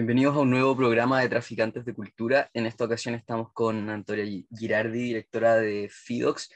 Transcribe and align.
Bienvenidos 0.00 0.34
a 0.34 0.40
un 0.40 0.48
nuevo 0.48 0.74
programa 0.74 1.20
de 1.20 1.28
Traficantes 1.28 1.84
de 1.84 1.92
Cultura. 1.92 2.50
En 2.54 2.64
esta 2.64 2.86
ocasión 2.86 3.14
estamos 3.14 3.52
con 3.52 3.90
Antonia 3.90 4.24
Girardi, 4.58 5.02
directora 5.02 5.56
de 5.56 5.90
FIDOX. 5.90 6.50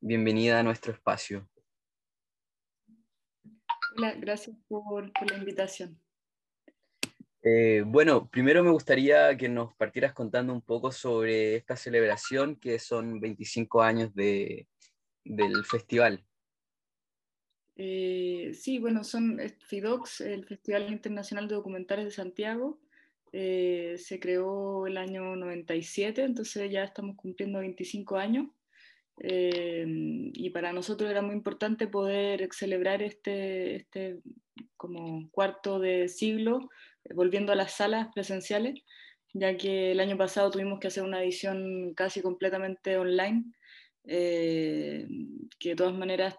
Bienvenida 0.00 0.60
a 0.60 0.62
nuestro 0.62 0.92
espacio. 0.92 1.48
Hola, 3.96 4.12
gracias 4.18 4.54
por, 4.68 5.10
la 5.30 5.38
invitación. 5.38 5.98
Eh, 7.42 7.84
bueno, 7.86 8.28
primero 8.28 8.62
me 8.62 8.70
gustaría 8.70 9.34
que 9.34 9.48
nos 9.48 9.74
partieras 9.76 10.12
contando 10.12 10.52
un 10.52 10.60
poco 10.60 10.92
sobre 10.92 11.56
esta 11.56 11.76
celebración 11.76 12.56
que 12.56 12.78
son 12.78 13.18
25 13.18 13.80
años 13.80 14.14
de, 14.14 14.68
del 15.24 15.64
festival. 15.64 16.22
Eh, 17.76 18.52
sí, 18.52 18.78
bueno, 18.78 19.04
son 19.04 19.40
FIDOX, 19.68 20.20
el 20.20 20.44
Festival 20.44 20.92
Internacional 20.92 21.48
de 21.48 21.54
Documentales 21.54 22.04
de 22.04 22.10
Santiago. 22.10 22.78
Eh, 23.32 23.94
se 23.98 24.18
creó 24.18 24.86
el 24.86 24.96
año 24.96 25.36
97, 25.36 26.22
entonces 26.22 26.70
ya 26.70 26.84
estamos 26.84 27.16
cumpliendo 27.16 27.60
25 27.60 28.16
años. 28.16 28.48
Eh, 29.22 29.84
y 29.86 30.50
para 30.50 30.72
nosotros 30.72 31.10
era 31.10 31.22
muy 31.22 31.34
importante 31.34 31.86
poder 31.86 32.48
celebrar 32.52 33.02
este, 33.02 33.76
este 33.76 34.20
como 34.76 35.30
cuarto 35.30 35.78
de 35.78 36.08
siglo, 36.08 36.70
volviendo 37.14 37.52
a 37.52 37.56
las 37.56 37.72
salas 37.72 38.08
presenciales, 38.14 38.82
ya 39.34 39.56
que 39.56 39.92
el 39.92 40.00
año 40.00 40.16
pasado 40.16 40.50
tuvimos 40.50 40.80
que 40.80 40.88
hacer 40.88 41.02
una 41.02 41.22
edición 41.22 41.92
casi 41.94 42.22
completamente 42.22 42.96
online, 42.96 43.44
que 44.04 45.68
de 45.68 45.76
todas 45.76 45.94
maneras 45.94 46.36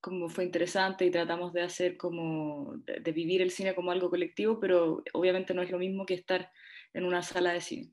como 0.00 0.28
fue 0.28 0.44
interesante 0.44 1.04
y 1.04 1.10
tratamos 1.10 1.52
de 1.52 1.62
hacer 1.62 1.96
como, 1.96 2.74
de, 2.78 3.12
vivir 3.12 3.42
el 3.42 3.50
cine 3.50 3.74
como 3.74 3.90
algo 3.90 4.10
colectivo, 4.10 4.60
pero 4.60 5.02
obviamente 5.12 5.54
no 5.54 5.62
es 5.62 5.70
lo 5.70 5.78
mismo 5.78 6.06
que 6.06 6.14
estar 6.14 6.50
en 6.92 7.04
una 7.04 7.22
sala 7.22 7.52
de 7.52 7.60
cine. 7.60 7.92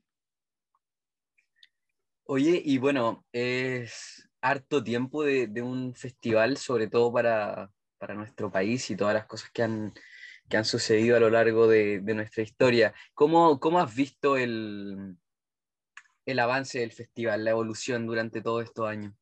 Oye, 2.24 2.60
y 2.64 2.78
bueno, 2.78 3.24
es 3.32 4.28
harto 4.40 4.82
tiempo 4.82 5.24
de, 5.24 5.62
un 5.62 5.94
festival, 5.94 6.56
sobre 6.56 6.88
todo 6.88 7.12
para, 7.12 7.70
para, 7.98 8.14
nuestro 8.14 8.50
país 8.50 8.90
y 8.90 8.96
todas 8.96 9.14
las 9.14 9.26
cosas 9.26 9.50
que 9.50 9.62
han, 9.62 9.92
que 10.48 10.56
han 10.56 10.64
sucedido 10.64 11.16
a 11.16 11.20
lo 11.20 11.30
largo 11.30 11.68
de, 11.68 12.00
de 12.00 12.14
nuestra 12.14 12.42
historia. 12.42 12.94
¿Cómo, 13.14 13.60
¿Cómo, 13.60 13.80
has 13.80 13.94
visto 13.94 14.36
el, 14.36 15.16
el 16.24 16.38
avance 16.38 16.80
del 16.80 16.92
festival, 16.92 17.44
la 17.44 17.50
evolución 17.50 18.06
durante 18.06 18.42
todos 18.42 18.64
estos 18.64 18.88
años? 18.88 19.14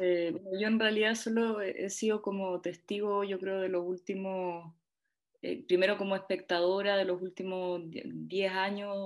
Eh, 0.00 0.32
yo 0.58 0.66
en 0.68 0.80
realidad 0.80 1.14
solo 1.14 1.60
he 1.60 1.90
sido 1.90 2.22
como 2.22 2.60
testigo, 2.62 3.22
yo 3.24 3.38
creo, 3.38 3.60
de 3.60 3.68
los 3.68 3.84
últimos, 3.86 4.74
eh, 5.42 5.64
primero 5.66 5.98
como 5.98 6.16
espectadora 6.16 6.96
de 6.96 7.04
los 7.04 7.20
últimos 7.22 7.82
10 7.90 8.52
años, 8.52 8.96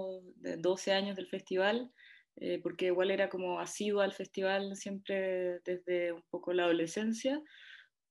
12 0.59 0.93
años 0.93 1.17
del 1.17 1.27
festival, 1.29 1.91
eh, 2.37 2.61
porque 2.63 2.87
igual 2.87 3.11
era 3.11 3.29
como 3.29 3.61
asidua 3.61 4.05
al 4.05 4.13
festival 4.13 4.77
siempre 4.77 5.61
desde 5.65 6.13
un 6.13 6.23
poco 6.31 6.53
la 6.53 6.65
adolescencia, 6.65 7.43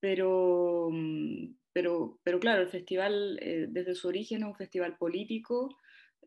pero, 0.02 0.90
mm, 0.92 1.56
pero, 1.74 2.20
pero 2.24 2.40
claro, 2.40 2.62
el 2.64 2.70
festival 2.70 3.40
desde 3.70 3.96
su 3.96 4.08
origen 4.10 4.42
es 4.44 4.48
un 4.48 4.56
festival 4.56 4.98
político, 4.98 5.70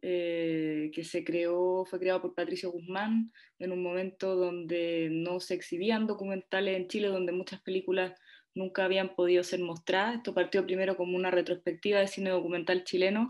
eh, 0.02 0.90
que 0.94 1.04
se 1.04 1.24
creó, 1.24 1.84
fue 1.84 1.98
creado 1.98 2.22
por 2.22 2.34
Patricio 2.34 2.70
Guzmán 2.70 3.32
en 3.58 3.72
un 3.72 3.82
momento 3.82 4.36
donde 4.36 5.08
no 5.10 5.40
se 5.40 5.54
exhibían 5.54 6.06
documentales 6.06 6.76
en 6.76 6.88
Chile, 6.88 7.08
donde 7.08 7.32
muchas 7.32 7.60
películas 7.62 8.12
nunca 8.54 8.84
habían 8.84 9.14
podido 9.14 9.42
ser 9.44 9.60
mostradas. 9.60 10.16
Esto 10.16 10.34
partió 10.34 10.64
primero 10.64 10.96
como 10.96 11.16
una 11.16 11.30
retrospectiva 11.30 12.00
de 12.00 12.08
cine 12.08 12.30
documental 12.30 12.84
chileno, 12.84 13.28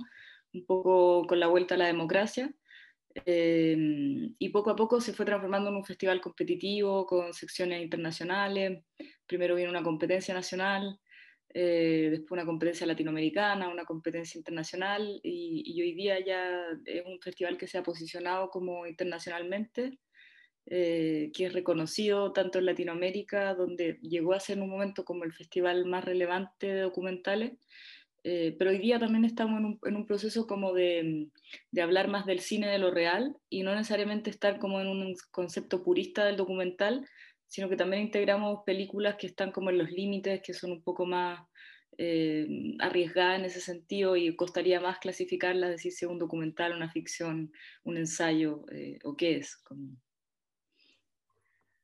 un 0.53 0.65
poco 0.65 1.27
con 1.27 1.41
la 1.41 1.49
vuelta 1.49 1.75
a 1.75 1.79
la 1.79 1.87
democracia. 1.87 2.53
Eh, 3.25 3.77
y 4.39 4.49
poco 4.51 4.71
a 4.71 4.77
poco 4.77 5.01
se 5.01 5.13
fue 5.15 5.25
transformando 5.25 5.71
en 5.71 5.77
un 5.77 5.85
festival 5.85 6.21
competitivo 6.21 7.07
con 7.07 7.33
secciones 7.33 7.83
internacionales. 7.83 8.85
Primero 9.27 9.55
vino 9.55 9.71
una 9.71 9.83
competencia 9.83 10.35
nacional, 10.35 11.01
eh, 11.55 12.09
después 12.11 12.33
una 12.33 12.47
competencia 12.47 12.87
latinoamericana, 12.87 13.69
una 13.69 13.85
competencia 13.85 14.39
internacional 14.39 15.21
y, 15.23 15.81
hoy 15.81 15.95
día 15.95 16.19
ya 16.25 16.67
es 16.85 17.05
un 17.07 17.21
festival 17.21 17.57
que 17.57 17.67
se 17.67 17.79
ha 17.79 17.83
posicionado 17.83 18.51
como 18.51 18.87
internacionalmente, 18.87 19.99
eh, 20.67 21.31
que 21.35 21.47
es 21.47 21.53
reconocido 21.53 22.33
tanto 22.33 22.59
en 22.59 22.67
Latinoamérica, 22.67 23.55
donde 23.55 23.99
llegó 24.03 24.33
a 24.35 24.41
ser 24.41 24.59
en 24.59 24.65
un 24.65 24.71
momento 24.71 25.05
como 25.05 25.25
el 25.25 25.33
festival 25.33 25.87
más 25.87 26.05
relevante 26.05 26.67
de 26.67 26.81
documentales, 26.81 27.53
eh, 28.29 28.57
pero 28.59 28.71
hoy 28.73 28.79
día 28.79 28.99
también 28.99 29.25
estamos 29.25 29.61
en 29.61 29.67
un, 29.67 29.79
en 29.85 29.95
un 29.95 30.05
proceso 30.05 30.49
como 30.49 30.73
de, 30.73 31.29
de, 31.71 31.81
hablar 31.81 32.09
más 32.09 32.27
del 32.27 32.41
cine 32.41 32.67
de 32.67 32.79
lo 32.79 32.91
real 32.91 33.37
y 33.49 33.63
no 33.63 33.73
necesariamente 33.73 34.31
estar 34.31 34.59
como 34.59 34.81
en 34.81 34.89
un 34.89 35.15
concepto 35.31 35.85
purista 35.85 36.25
del 36.25 36.37
documental, 36.37 37.07
sino 37.47 37.69
que 37.69 37.77
también 37.77 38.03
integramos 38.03 38.61
películas 38.65 39.17
que 39.17 39.29
están 39.29 39.53
como 39.53 39.71
en 39.71 39.79
los 39.79 39.91
límites, 39.91 40.43
que 40.43 40.55
son 40.55 40.73
un 40.73 40.83
poco 40.83 41.07
más 41.07 41.41
eh, 41.99 42.47
arriesgadas 42.81 43.39
en 43.39 43.45
ese 43.47 43.61
sentido 43.61 44.17
y 44.17 44.35
costaría 44.37 44.81
más 44.81 44.99
clasificarlas, 44.99 45.71
decir 45.71 45.93
si 45.93 46.05
es 46.05 46.11
un 46.11 46.19
documental, 46.19 46.77
una 46.77 46.91
ficción, 46.91 47.53
un 47.85 47.97
ensayo 47.97 48.65
eh, 48.73 48.99
o 49.05 49.17
qué 49.17 49.37
es. 49.37 49.57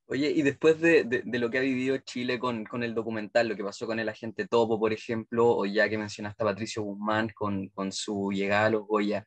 Oye, 0.06 0.30
y 0.30 0.42
después 0.42 0.78
de, 0.80 1.04
de, 1.04 1.38
lo 1.38 1.48
que 1.48 1.56
ha 1.56 1.62
vivido 1.62 1.96
Chile 1.96 2.38
con, 2.38 2.64
con, 2.64 2.82
el 2.82 2.94
documental, 2.94 3.48
lo 3.48 3.56
que 3.56 3.64
pasó 3.64 3.86
con 3.86 3.98
el 3.98 4.10
agente 4.10 4.46
Topo, 4.46 4.78
por 4.78 4.92
ejemplo, 4.92 5.56
o 5.56 5.64
ya 5.64 5.88
que 5.88 5.96
mencionaste 5.96 6.42
a 6.42 6.46
Patricio 6.46 6.82
Guzmán 6.82 7.30
con, 7.34 7.68
con 7.68 7.90
su 7.92 8.30
llegada 8.30 8.66
a 8.66 8.70
los 8.70 8.86
Goya, 8.86 9.26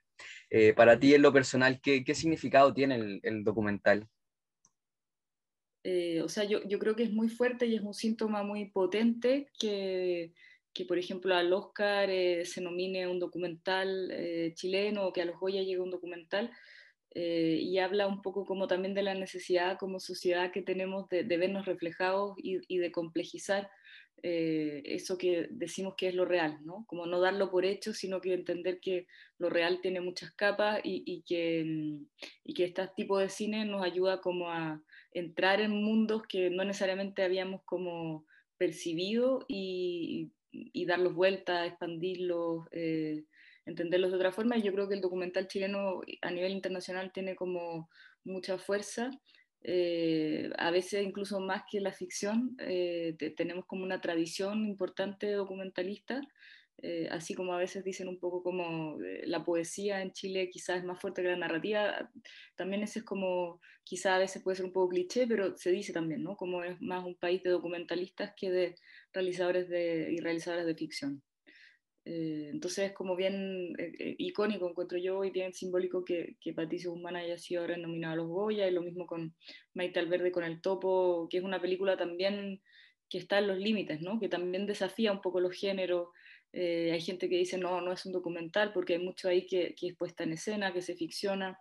eh, 0.51 0.73
para 0.73 0.99
ti 0.99 1.15
en 1.15 1.23
lo 1.23 1.33
personal, 1.33 1.81
¿qué, 1.81 2.03
qué 2.03 2.13
significado 2.13 2.71
tiene 2.71 2.95
el, 2.95 3.19
el 3.23 3.43
documental? 3.43 4.07
Eh, 5.87 6.19
o 6.23 6.29
sea, 6.29 6.45
yo, 6.45 6.63
yo, 6.67 6.79
creo 6.79 6.95
que 6.95 7.03
es 7.03 7.11
muy 7.11 7.29
fuerte 7.29 7.67
y 7.67 7.75
es 7.75 7.81
un 7.83 7.93
síntoma 7.93 8.41
muy 8.41 8.65
potente 8.65 9.51
que, 9.59 10.33
que 10.73 10.83
por 10.83 10.97
ejemplo, 10.97 11.35
al 11.35 11.53
Oscar 11.53 12.09
eh, 12.09 12.43
se 12.45 12.59
nomine 12.59 13.07
un 13.07 13.19
documental 13.19 14.09
eh, 14.11 14.51
chileno 14.55 15.05
o 15.05 15.13
que 15.13 15.21
a 15.21 15.25
los 15.25 15.39
Goya 15.39 15.61
llegue 15.61 15.79
un 15.79 15.91
documental. 15.91 16.51
y 17.13 17.77
habla 17.79 18.07
un 18.07 18.21
poco 18.21 18.45
como 18.45 18.67
también 18.67 18.93
de 18.95 19.03
la 19.03 19.13
necesidad 19.13 19.77
como 19.79 19.99
sociedad 19.99 20.51
que 20.51 20.61
tenemos 20.61 21.07
de, 21.09 21.23
de 21.23 21.37
vernos 21.37 21.65
reflejados 21.65 22.35
y, 22.37 22.59
y 22.67 22.77
de 22.79 22.91
complejizar 22.91 23.69
eso 24.23 25.17
que 25.17 25.47
decimos 25.51 25.93
que 25.95 26.07
es 26.07 26.15
lo 26.15 26.25
real, 26.25 26.57
¿no? 26.65 26.83
Como 26.87 27.05
no 27.05 27.19
darlo 27.19 27.51
por 27.51 27.63
hecho, 27.63 27.93
sino 27.93 28.21
que 28.21 28.33
entender 28.33 28.79
que 28.79 29.05
lo 29.37 29.49
real 29.49 29.81
tiene 29.81 30.01
muchas 30.01 30.31
capas 30.31 30.81
y, 30.83 31.03
y 31.05 31.21
que, 31.21 31.63
mm, 31.63 32.07
y 32.45 32.53
que 32.55 32.65
este 32.65 32.89
tipo 32.95 33.19
de 33.19 33.29
cine 33.29 33.65
nos 33.65 33.83
ayuda 33.83 34.19
como 34.21 34.49
a, 34.49 34.81
entrar 35.15 35.61
en 35.61 35.71
mundos 35.71 36.23
que 36.27 36.49
no 36.49 36.63
necesariamente 36.65 37.23
habíamos 37.23 37.61
como 37.63 38.25
percibido 38.57 39.45
y, 39.47 40.31
y 40.51 40.85
darlos 40.85 41.15
vuelta, 41.15 41.65
expandirlos, 41.65 42.67
eh, 42.71 43.23
entenderlos 43.65 44.11
de 44.11 44.17
otra 44.17 44.33
forma. 44.33 44.57
Y 44.57 44.61
yo 44.61 44.73
creo 44.73 44.87
que 44.87 44.95
el 44.95 45.01
documental 45.01 45.47
chileno 45.47 46.01
a 46.21 46.31
nivel 46.31 46.51
internacional 46.51 47.11
tiene 47.13 47.35
como 47.35 47.89
mucha 48.25 48.57
fuerza. 48.57 49.09
Eh, 49.61 50.51
a 50.57 50.69
veces 50.69 51.03
incluso 51.03 51.39
más 51.39 51.63
que 51.71 51.79
la 51.79 51.93
ficción, 51.93 52.55
eh, 52.59 53.15
tenemos 53.35 53.65
como 53.65 53.83
una 53.83 54.01
tradición 54.01 54.65
importante 54.65 55.31
documentalista 55.31 56.21
eh, 56.79 57.07
así 57.09 57.33
como 57.33 57.53
a 57.53 57.57
veces 57.57 57.83
dicen 57.83 58.07
un 58.07 58.19
poco 58.19 58.43
como 58.43 59.01
eh, 59.01 59.21
la 59.25 59.45
poesía 59.45 60.01
en 60.01 60.11
Chile 60.11 60.49
quizás 60.49 60.79
es 60.79 60.83
más 60.83 60.99
fuerte 60.99 61.21
que 61.21 61.29
la 61.29 61.37
narrativa, 61.37 62.11
también 62.55 62.83
ese 62.83 62.99
es 62.99 63.05
como, 63.05 63.61
quizás 63.83 64.13
a 64.13 64.19
veces 64.19 64.43
puede 64.43 64.57
ser 64.57 64.65
un 64.65 64.73
poco 64.73 64.89
cliché, 64.89 65.25
pero 65.25 65.55
se 65.57 65.71
dice 65.71 65.93
también, 65.93 66.21
¿no? 66.23 66.35
Como 66.35 66.63
es 66.63 66.79
más 66.81 67.05
un 67.05 67.15
país 67.15 67.41
de 67.43 67.51
documentalistas 67.51 68.33
que 68.35 68.51
de 68.51 68.75
realizadores 69.13 69.69
de, 69.69 70.11
y 70.11 70.19
realizadoras 70.19 70.65
de 70.65 70.75
ficción. 70.75 71.23
Eh, 72.03 72.49
entonces 72.51 72.89
es 72.89 72.93
como 72.93 73.15
bien 73.15 73.73
icónico, 74.19 74.69
encuentro 74.69 74.97
yo, 74.97 75.23
y 75.23 75.31
bien 75.31 75.53
simbólico 75.53 76.03
que, 76.05 76.35
que 76.41 76.53
Patricio 76.53 76.91
Guzmán 76.91 77.15
haya 77.15 77.37
sido 77.37 77.61
ahora 77.61 77.77
nominado 77.77 78.13
a 78.13 78.17
los 78.17 78.27
Goya, 78.27 78.67
y 78.67 78.71
lo 78.71 78.81
mismo 78.81 79.07
con 79.07 79.33
Maite 79.73 79.99
Alverde 79.99 80.31
con 80.31 80.43
El 80.43 80.61
Topo, 80.61 81.27
que 81.29 81.37
es 81.37 81.43
una 81.43 81.61
película 81.61 81.97
también 81.97 82.61
que 83.09 83.17
está 83.17 83.39
en 83.39 83.47
los 83.47 83.57
límites, 83.57 84.01
¿no? 84.01 84.19
que 84.19 84.29
también 84.29 84.65
desafía 84.65 85.11
un 85.11 85.21
poco 85.21 85.39
los 85.39 85.55
géneros, 85.55 86.09
eh, 86.57 86.93
hay 86.93 87.01
gente 87.01 87.27
que 87.27 87.35
dice, 87.35 87.57
no, 87.57 87.81
no 87.81 87.91
es 87.91 88.05
un 88.05 88.13
documental 88.13 88.71
porque 88.71 88.93
hay 88.93 88.99
mucho 88.99 89.27
ahí 89.27 89.45
que, 89.45 89.75
que 89.75 89.87
es 89.87 89.97
puesta 89.97 90.23
en 90.23 90.31
escena, 90.31 90.71
que 90.71 90.81
se 90.81 90.95
ficciona, 90.95 91.59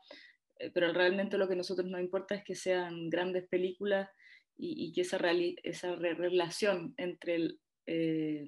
eh, 0.60 0.70
pero 0.72 0.92
realmente 0.92 1.36
lo 1.36 1.48
que 1.48 1.54
a 1.54 1.56
nosotros 1.56 1.88
nos 1.88 2.00
importa 2.00 2.36
es 2.36 2.44
que 2.44 2.54
sean 2.54 3.10
grandes 3.10 3.48
películas 3.48 4.08
y, 4.56 4.92
que 4.92 5.00
esa, 5.00 5.18
esa 5.64 5.96
relación 5.96 6.94
entre 6.96 7.34
el, 7.34 7.60
eh, 7.86 8.46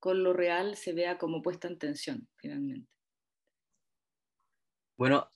con 0.00 0.22
lo 0.22 0.32
real 0.32 0.76
se 0.76 0.94
vea 0.94 1.18
como 1.18 1.42
puesta 1.42 1.68
en 1.68 1.78
tensión, 1.78 2.26
finalmente. 2.36 2.88
Bueno, 4.96 5.28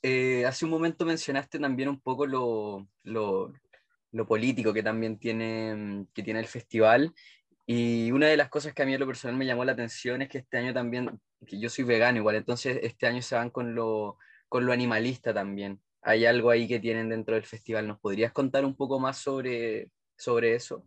hace 0.47 0.65
un 0.65 0.71
momento 0.71 1.05
mencionaste 1.05 1.59
también 1.59 1.91
un 1.91 2.01
poco 2.01 2.25
lo, 2.25 2.89
lo, 3.03 3.53
lo 4.11 4.27
político 4.27 4.73
que 4.73 4.83
también 4.83 5.19
tiene, 5.19 6.07
que 6.15 6.23
tiene 6.23 6.41
el 6.41 6.47
festival 6.47 7.13
Y 7.67 8.11
una 8.11 8.27
de 8.27 8.37
las 8.37 8.49
cosas 8.49 8.75
que 8.75 8.83
a 8.83 8.87
mí 8.87 8.95
en 8.95 9.01
lo 9.01 9.07
personal 9.07 9.37
me 9.37 9.47
llamó 9.47 9.65
la 9.65 9.73
atención 9.73 10.23
es 10.23 10.29
que 10.29 10.39
este 10.39 10.59
año 10.59 10.75
también, 10.75 11.21
que 11.47 11.61
yo 11.61 11.69
soy 11.69 11.85
vegano 11.85 12.19
igual, 12.19 12.37
entonces 12.37 12.81
este 12.83 13.07
año 13.07 13.23
se 13.23 13.37
van 13.37 13.51
con 13.51 13.75
lo, 13.75 14.19
con 14.49 14.67
lo 14.67 14.73
animalista 14.73 15.33
también. 15.33 15.81
Hay 16.03 16.27
algo 16.27 16.51
ahí 16.51 16.67
que 16.67 16.81
tienen 16.81 17.09
dentro 17.09 17.37
del 17.37 17.45
festival. 17.45 17.87
¿Nos 17.87 18.01
podrías 18.01 18.33
contar 18.33 18.65
un 18.65 18.75
poco 18.75 18.99
más 18.99 19.19
sobre, 19.19 19.91
sobre 20.17 20.55
eso? 20.55 20.85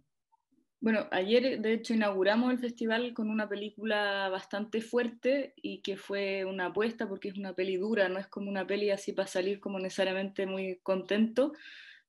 Bueno, 0.81 1.07
ayer 1.09 1.61
de 1.61 1.73
hecho 1.73 1.93
inauguramos 1.93 2.51
el 2.51 2.59
festival 2.59 3.13
con 3.13 3.29
una 3.29 3.49
película 3.49 4.29
bastante 4.29 4.81
fuerte 4.81 5.53
y 5.55 5.81
que 5.81 5.97
fue 5.97 6.45
una 6.45 6.67
apuesta 6.67 7.07
porque 7.07 7.29
es 7.29 7.37
una 7.37 7.53
peli 7.53 7.77
dura, 7.77 8.07
no 8.09 8.19
es 8.19 8.27
como 8.27 8.51
una 8.51 8.67
peli 8.67 8.91
así 8.91 9.13
para 9.13 9.27
salir 9.27 9.59
como 9.59 9.79
necesariamente 9.79 10.45
muy 10.45 10.79
contento, 10.83 11.53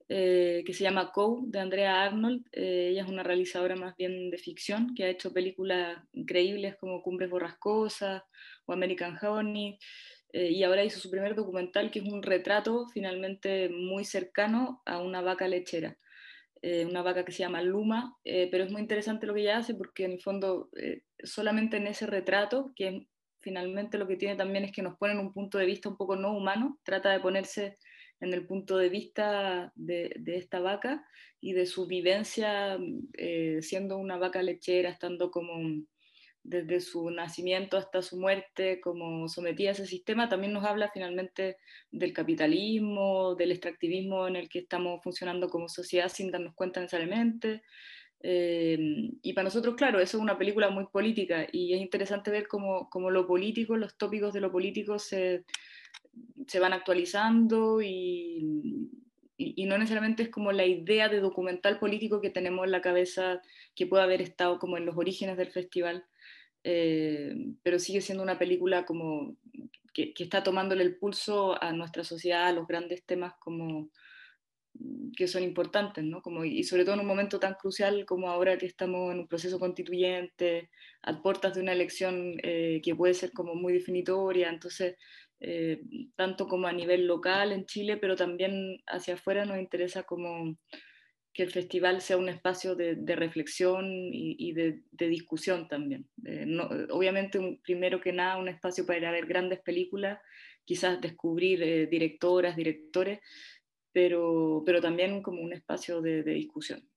eh, 0.09 0.63
que 0.65 0.73
se 0.73 0.85
llama 0.85 1.11
Cow, 1.11 1.45
de 1.49 1.59
Andrea 1.59 2.05
Arnold. 2.05 2.47
Eh, 2.53 2.91
ella 2.93 3.03
es 3.03 3.09
una 3.09 3.25
realizadora 3.25 3.75
más 3.75 3.97
bien 3.97 4.31
de 4.31 4.39
ficción 4.39 4.95
que 4.95 5.05
ha 5.05 5.09
hecho 5.09 5.33
películas 5.33 5.99
increíbles 6.13 6.77
como 6.77 7.03
Cumbres 7.03 7.29
Borrascosas 7.29 8.23
o 8.67 8.73
American 8.73 9.19
Honey. 9.21 9.79
Eh, 10.33 10.51
y 10.51 10.63
ahora 10.63 10.85
hizo 10.85 11.01
su 11.01 11.11
primer 11.11 11.35
documental 11.35 11.91
que 11.91 11.99
es 11.99 12.05
un 12.05 12.23
retrato 12.23 12.87
finalmente 12.93 13.69
muy 13.69 14.05
cercano 14.05 14.83
a 14.87 15.01
una 15.01 15.23
vaca 15.23 15.49
lechera. 15.49 15.97
Una 16.63 17.03
vaca 17.03 17.25
que 17.25 17.31
se 17.31 17.41
llama 17.41 17.63
Luma, 17.63 18.17
pero 18.25 18.65
es 18.65 18.73
muy 18.73 18.81
interesante 18.81 19.25
lo 19.25 19.35
que 19.35 19.43
ella 19.43 19.59
hace 19.59 19.75
porque 19.77 20.05
en 20.05 20.13
el 20.13 20.21
fondo 20.21 20.69
solamente 21.23 21.77
en 21.77 21.87
ese 21.87 22.07
retrato, 22.07 22.73
que 22.75 23.07
finalmente 23.41 23.99
lo 23.99 24.09
que 24.09 24.17
tiene 24.17 24.35
también 24.35 24.65
es 24.65 24.73
que 24.73 24.83
nos 24.83 24.97
pone 24.99 25.13
en 25.13 25.21
un 25.21 25.33
punto 25.33 25.59
de 25.59 25.67
vista 25.67 25.89
un 25.89 25.97
poco 25.97 26.17
no 26.17 26.37
humano, 26.37 26.81
trata 26.83 27.13
de 27.13 27.21
ponerse 27.21 27.79
en 28.21 28.33
el 28.33 28.47
punto 28.47 28.77
de 28.77 28.89
vista 28.89 29.73
de, 29.75 30.13
de 30.19 30.37
esta 30.37 30.61
vaca 30.61 31.07
y 31.41 31.53
de 31.53 31.67
su 31.67 31.87
vivencia 31.87 32.79
siendo 33.61 33.99
una 33.99 34.17
vaca 34.17 34.43
lechera, 34.43 34.91
estando 34.91 35.31
como 35.31 35.85
desde 36.49 36.81
su 36.81 37.11
nacimiento 37.11 37.77
hasta 37.77 38.03
su 38.03 38.19
muerte, 38.19 38.81
como 38.81 39.29
sometida 39.29 39.71
a 39.71 39.73
ese 39.73 39.87
sistema, 39.87 40.29
también 40.29 40.53
nos 40.53 40.65
habla 40.65 40.91
finalmente 40.93 41.57
del 41.91 42.13
capitalismo, 42.13 43.35
del 43.35 43.51
extractivismo 43.51 44.29
en 44.29 44.37
el 44.37 44.49
que 44.49 44.61
estamos 44.61 45.01
funcionando 45.03 45.49
como 45.49 45.69
sociedad 45.69 46.09
sin 46.09 46.31
darnos 46.31 46.55
cuenta 46.55 46.81
necesariamente. 46.81 47.63
Eh, 48.23 48.79
y 49.23 49.33
para 49.33 49.45
nosotros, 49.45 49.75
claro, 49.75 50.01
eso 50.01 50.17
es 50.17 50.23
una 50.23 50.39
película 50.39 50.71
muy 50.71 50.87
política 50.87 51.47
y 51.51 51.75
es 51.75 51.81
interesante 51.81 52.31
ver 52.31 52.47
cómo, 52.49 52.89
cómo 52.91 53.11
lo 53.11 53.27
político, 53.27 53.77
los 53.77 53.97
tópicos 53.97 54.33
de 54.33 54.41
lo 54.41 54.53
político 54.53 54.99
se, 54.99 55.45
se 56.47 56.61
van 56.61 56.73
actualizando 56.73 57.83
y, 57.83 58.91
y, 59.37 59.65
no 59.67 59.79
necesariamente 59.79 60.23
es 60.23 60.29
como 60.29 60.53
la 60.53 60.65
idea 60.65 61.09
de 61.09 61.21
documental 61.21 61.79
político 61.79 62.21
que 62.21 62.31
tenemos 62.31 62.65
en 62.65 62.73
la 62.73 62.83
cabeza 62.83 63.43
que 63.75 63.87
puede 63.87 64.05
haber 64.05 64.23
estado 64.23 64.59
como 64.59 64.77
en 64.77 64.87
los 64.87 64.97
orígenes 64.97 65.37
del 65.37 65.51
festival 65.51 66.05
eh, 66.69 67.33
pero 67.63 67.79
sigue 67.79 68.01
siendo 68.01 68.25
una 68.25 68.41
película 68.41 68.85
como 68.85 69.37
que, 69.95 70.13
que, 70.13 70.25
está 70.25 70.43
tomándole 70.43 70.83
el 70.83 70.97
pulso 70.97 71.63
a 71.63 71.73
nuestra 71.73 72.03
sociedad, 72.03 72.49
a 72.49 72.53
los 72.53 72.67
grandes 72.67 73.05
temas 73.05 73.35
como 73.39 73.89
que 75.17 75.29
son 75.29 75.45
importantes, 75.45 76.03
¿no? 76.05 76.23
Como, 76.23 76.45
y 76.45 76.65
sobre 76.65 76.85
todo 76.85 76.95
en 76.95 77.03
un 77.03 77.07
momento 77.07 77.39
tan 77.39 77.55
crucial 77.55 78.05
como 78.05 78.29
ahora 78.29 78.59
que 78.59 78.67
estamos 78.67 79.13
en 79.13 79.21
un 79.21 79.29
proceso 79.29 79.61
constituyente, 79.61 80.71
a 81.03 81.23
puertas 81.23 81.55
de 81.55 81.61
una 81.61 81.73
elección 81.73 82.35
eh, 82.43 82.81
que 82.83 82.97
puede 82.97 83.15
ser 83.15 83.33
como 83.33 83.55
muy 83.55 83.73
definitoria, 83.73 84.51
entonces, 84.51 84.97
eh, 85.41 85.83
tanto 86.17 86.49
como 86.49 86.67
a 86.67 86.73
nivel 86.73 87.07
local 87.07 87.53
en 87.53 87.67
Chile, 87.67 87.97
pero 87.97 88.17
también 88.17 88.83
hacia 88.87 89.15
afuera 89.15 89.45
nos 89.45 89.59
interesa 89.59 90.03
como 90.05 90.57
que 91.37 91.43
el 91.43 91.51
festival 91.51 92.01
sea 92.01 92.17
un 92.17 92.31
espacio 92.31 92.75
de, 92.75 92.95
de 92.95 93.15
reflexión 93.15 93.85
y, 94.11 94.37
y 94.39 94.53
de, 94.55 94.81
de, 94.91 95.09
discusión 95.09 95.69
también. 95.69 96.09
Eh, 96.25 96.45
no, 96.47 96.67
obviamente, 96.91 97.39
un, 97.39 97.61
primero 97.61 98.01
que 98.01 98.11
nada, 98.11 98.39
un 98.39 98.49
espacio 98.49 98.87
para 98.87 98.99
ir 98.99 99.05
a 99.05 99.11
ver 99.11 99.27
grandes 99.27 99.61
películas, 99.61 100.19
quizás 100.65 100.99
descubrir 100.99 101.63
eh, 101.63 101.87
directoras, 101.89 102.57
directores, 102.57 103.21
pero, 103.93 104.63
pero 104.65 104.81
también 104.81 105.23
como 105.23 105.43
un 105.43 105.53
espacio 105.53 106.01
de, 106.01 106.23
discusión. 106.23 106.89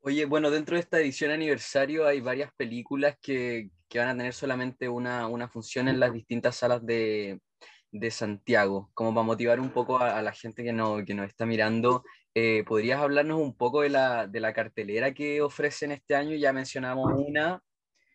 Oye, 0.00 0.24
bueno, 0.24 0.50
dentro 0.50 0.76
de 0.76 0.80
esta 0.80 0.98
edición 0.98 1.30
aniversario 1.30 2.06
hay 2.06 2.22
varias 2.22 2.54
películas 2.54 3.18
que, 3.20 3.68
que 3.90 3.98
van 3.98 4.08
a 4.08 4.16
tener 4.16 4.32
solamente 4.32 4.88
una, 4.88 5.26
una 5.26 5.48
función 5.48 5.88
en 5.88 5.98
las 5.98 6.12
distintas 6.12 6.56
salas 6.56 6.86
de, 6.86 7.40
de 7.90 8.10
Santiago, 8.10 8.90
como 8.94 9.12
para 9.12 9.26
motivar 9.26 9.60
un 9.60 9.70
poco 9.70 9.98
a, 9.98 10.16
a 10.16 10.22
la 10.22 10.32
gente 10.32 10.62
que, 10.62 10.72
no, 10.72 11.04
que 11.04 11.12
nos 11.12 11.26
está 11.26 11.44
mirando. 11.44 12.04
Eh, 12.32 12.62
¿Podrías 12.64 13.00
hablarnos 13.00 13.40
un 13.40 13.56
poco 13.56 13.82
de 13.82 13.88
la, 13.88 14.28
de 14.28 14.38
la, 14.38 14.52
cartelera 14.52 15.12
que 15.12 15.42
ofrecen 15.42 15.90
este 15.90 16.14
año? 16.14 16.36
Ya 16.36 16.52
mencionamos 16.52 17.12
una. 17.16 17.60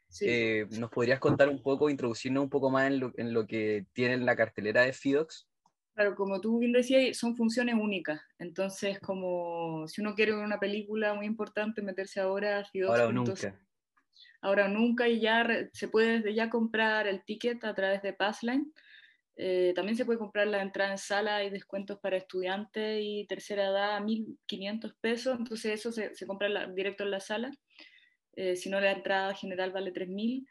Sí. 0.08 0.26
Eh, 0.30 0.68
¿Nos 0.80 0.90
podrías 0.90 1.20
contar 1.20 1.50
un 1.50 1.62
poco, 1.62 1.90
introducirnos 1.90 2.44
un 2.44 2.50
poco 2.50 2.70
más 2.70 2.88
en 2.88 3.02
lo, 3.02 3.12
en 3.18 3.34
lo 3.34 3.46
que 3.46 3.86
tiene 3.92 4.18
la 4.18 4.38
cartelera 4.38 4.84
de 4.84 4.94
FIDOX? 4.94 5.50
Claro, 5.94 6.16
como 6.16 6.40
tú 6.40 6.60
bien 6.60 6.72
decías, 6.72 7.18
son 7.18 7.36
funciones 7.36 7.76
únicas. 7.76 8.22
Entonces, 8.40 9.00
como 9.00 9.88
si 9.90 10.00
uno 10.00 10.16
quiere 10.16 10.34
ver 10.34 10.46
una 10.46 10.60
película 10.60 11.14
muy 11.14 11.26
importante, 11.26 11.82
meterse 11.82 12.22
ahora 12.22 12.60
a 12.60 12.66
FIDOX. 12.66 12.92
Ahora 12.92 13.08
o 13.08 13.12
nunca. 13.12 13.60
Ahora 14.46 14.66
o 14.66 14.68
nunca, 14.68 15.08
y 15.10 15.20
ya 15.20 15.48
se 15.74 15.88
puede 15.88 16.18
desde 16.18 16.36
ya 16.36 16.52
comprar 16.52 17.08
el 17.08 17.24
ticket 17.24 17.64
a 17.64 17.74
través 17.74 18.04
de 18.04 18.14
Passline. 18.14 18.72
Eh, 19.38 19.74
también 19.76 19.98
se 19.98 20.06
puede 20.06 20.20
comprar 20.20 20.46
la 20.46 20.62
entrada 20.62 20.92
en 20.92 21.00
sala, 21.00 21.38
hay 21.38 21.50
descuentos 21.50 21.98
para 22.00 22.18
estudiantes 22.18 23.00
y 23.02 23.26
tercera 23.26 23.66
edad 23.66 23.96
a 23.98 24.02
1.500 24.02 24.94
pesos, 25.02 25.40
entonces 25.40 25.74
eso 25.74 25.92
se, 25.92 26.14
se 26.14 26.28
compra 26.28 26.48
la, 26.48 26.68
directo 26.68 27.04
en 27.04 27.12
la 27.12 27.20
sala, 27.22 27.50
eh, 28.36 28.56
si 28.56 28.70
no 28.70 28.80
la 28.80 28.92
entrada 28.92 29.34
general 29.34 29.72
vale 29.72 29.92
3.000. 29.92 30.46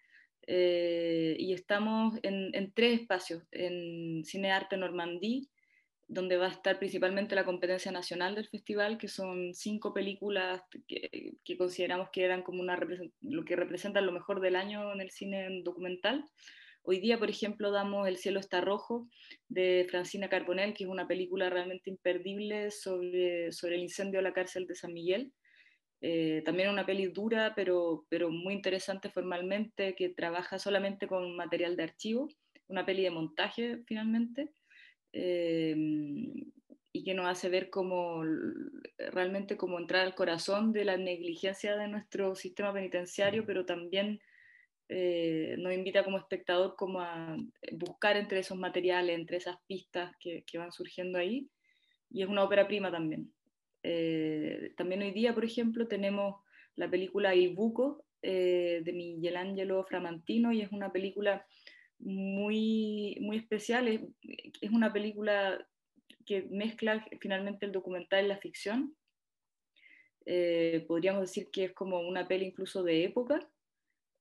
Eh, 0.49 1.37
y 1.39 1.53
estamos 1.53 2.19
en, 2.25 2.53
en, 2.53 2.73
tres 2.73 3.01
espacios, 3.01 3.45
en 3.53 4.25
Cine 4.25 4.51
Arte 4.51 4.77
Normandí, 4.77 5.49
donde 6.07 6.37
va 6.37 6.47
a 6.47 6.51
estar 6.51 6.79
principalmente 6.79 7.35
la 7.35 7.45
competencia 7.45 7.91
nacional 7.91 8.35
del 8.35 8.49
festival, 8.49 8.99
que 8.99 9.09
son 9.09 9.55
cinco 9.55 9.95
películas 9.95 10.63
que, 10.87 11.57
consideramos 11.57 12.11
que 12.13 12.25
eran 12.25 12.43
como 12.43 12.61
una 12.61 12.79
lo 13.23 13.45
que 13.45 13.57
representan 13.57 14.07
lo 14.07 14.13
mejor 14.13 14.41
del 14.41 14.57
año 14.57 14.93
en 14.93 15.01
el 15.01 15.11
cine 15.11 15.63
documental. 15.63 16.25
Hoy 16.83 17.01
día, 17.01 17.19
por 17.19 17.31
ejemplo, 17.31 17.71
damos 17.71 18.07
El 18.07 18.19
cielo 18.19 18.41
está 18.41 18.61
rojo 18.61 19.09
de 19.49 19.87
Francina 19.89 20.29
Carbonell, 20.29 20.75
que 20.75 20.85
es 20.85 20.91
una 20.91 21.09
película 21.09 21.49
realmente 21.49 21.89
imperdible 21.89 22.71
sobre, 22.71 23.53
sobre 23.53 23.77
el 23.77 23.83
incendio 23.83 24.19
de 24.19 24.25
la 24.25 24.35
cárcel 24.35 24.67
de 24.67 24.75
San 24.75 24.93
Miguel. 24.93 25.33
Eh, 26.03 26.43
también 26.45 26.69
una 26.69 26.85
peli 26.85 27.07
dura, 27.07 27.55
pero, 27.57 28.05
pero 28.11 28.29
muy 28.29 28.53
interesante 28.53 29.09
formalmente, 29.09 29.95
que 29.95 30.11
trabaja 30.11 30.59
solamente 30.59 31.07
con 31.07 31.35
material 31.35 31.77
de 31.77 31.85
archivo, 31.85 32.29
una 32.69 32.85
peli 32.85 33.05
de 33.05 33.11
montaje 33.11 33.79
finalmente, 33.87 34.53
eh, 35.15 35.75
y 36.93 37.05
que 37.05 37.15
nos 37.15 37.27
hace 37.27 37.49
ver 37.49 37.71
como 37.71 38.23
realmente 39.13 39.57
como 39.57 39.79
entrar 39.79 40.05
al 40.05 40.15
corazón 40.15 40.73
de 40.73 40.85
la 40.85 40.97
negligencia 40.97 41.77
de 41.77 41.89
nuestro 41.89 42.35
sistema 42.35 42.73
penitenciario, 42.73 43.47
pero 43.47 43.65
también 43.65 44.21
eh, 44.89 45.57
nos 45.59 45.73
invita 45.73 46.05
como 46.05 46.19
espectador 46.19 46.77
como 46.77 47.01
a 47.01 47.37
buscar 47.73 48.17
entre 48.17 48.41
esos 48.41 48.59
materiales, 48.59 49.19
entre 49.19 49.39
esas 49.39 49.57
pistas 49.67 50.13
que, 50.21 50.45
que 50.47 50.59
van 50.59 50.73
surgiendo 50.73 51.19
ahí, 51.19 51.49
y 52.11 52.23
es 52.23 52.29
una 52.29 52.45
ópera 52.45 52.67
prima 52.69 52.91
también. 52.91 53.33
Eh, 53.83 54.73
también 54.77 55.03
hoy 55.03 55.13
día, 55.13 55.35
por 55.35 55.45
ejemplo, 55.45 55.89
tenemos 55.89 56.43
la 56.77 56.89
película 56.89 57.35
Il 57.35 57.55
Buco 57.55 58.05
eh, 58.23 58.83
de 58.85 58.93
Michelangelo 58.93 59.85
Framantino, 59.85 60.53
y 60.53 60.63
es 60.63 60.71
una 60.71 60.93
película 60.93 61.47
muy, 61.99 63.17
muy 63.21 63.39
especial, 63.39 63.89
es, 63.89 64.01
es 64.61 64.71
una 64.71 64.93
película 64.93 65.67
que 66.27 66.43
mezcla 66.51 67.07
finalmente 67.21 67.67
el 67.67 67.73
documental 67.73 68.25
y 68.25 68.29
la 68.29 68.39
ficción. 68.39 68.97
Eh, 70.27 70.85
podríamos 70.89 71.23
decir 71.23 71.51
que 71.51 71.65
es 71.65 71.73
como 71.73 72.01
una 72.01 72.27
peli 72.27 72.47
incluso 72.47 72.83
de 72.83 73.05
época, 73.05 73.47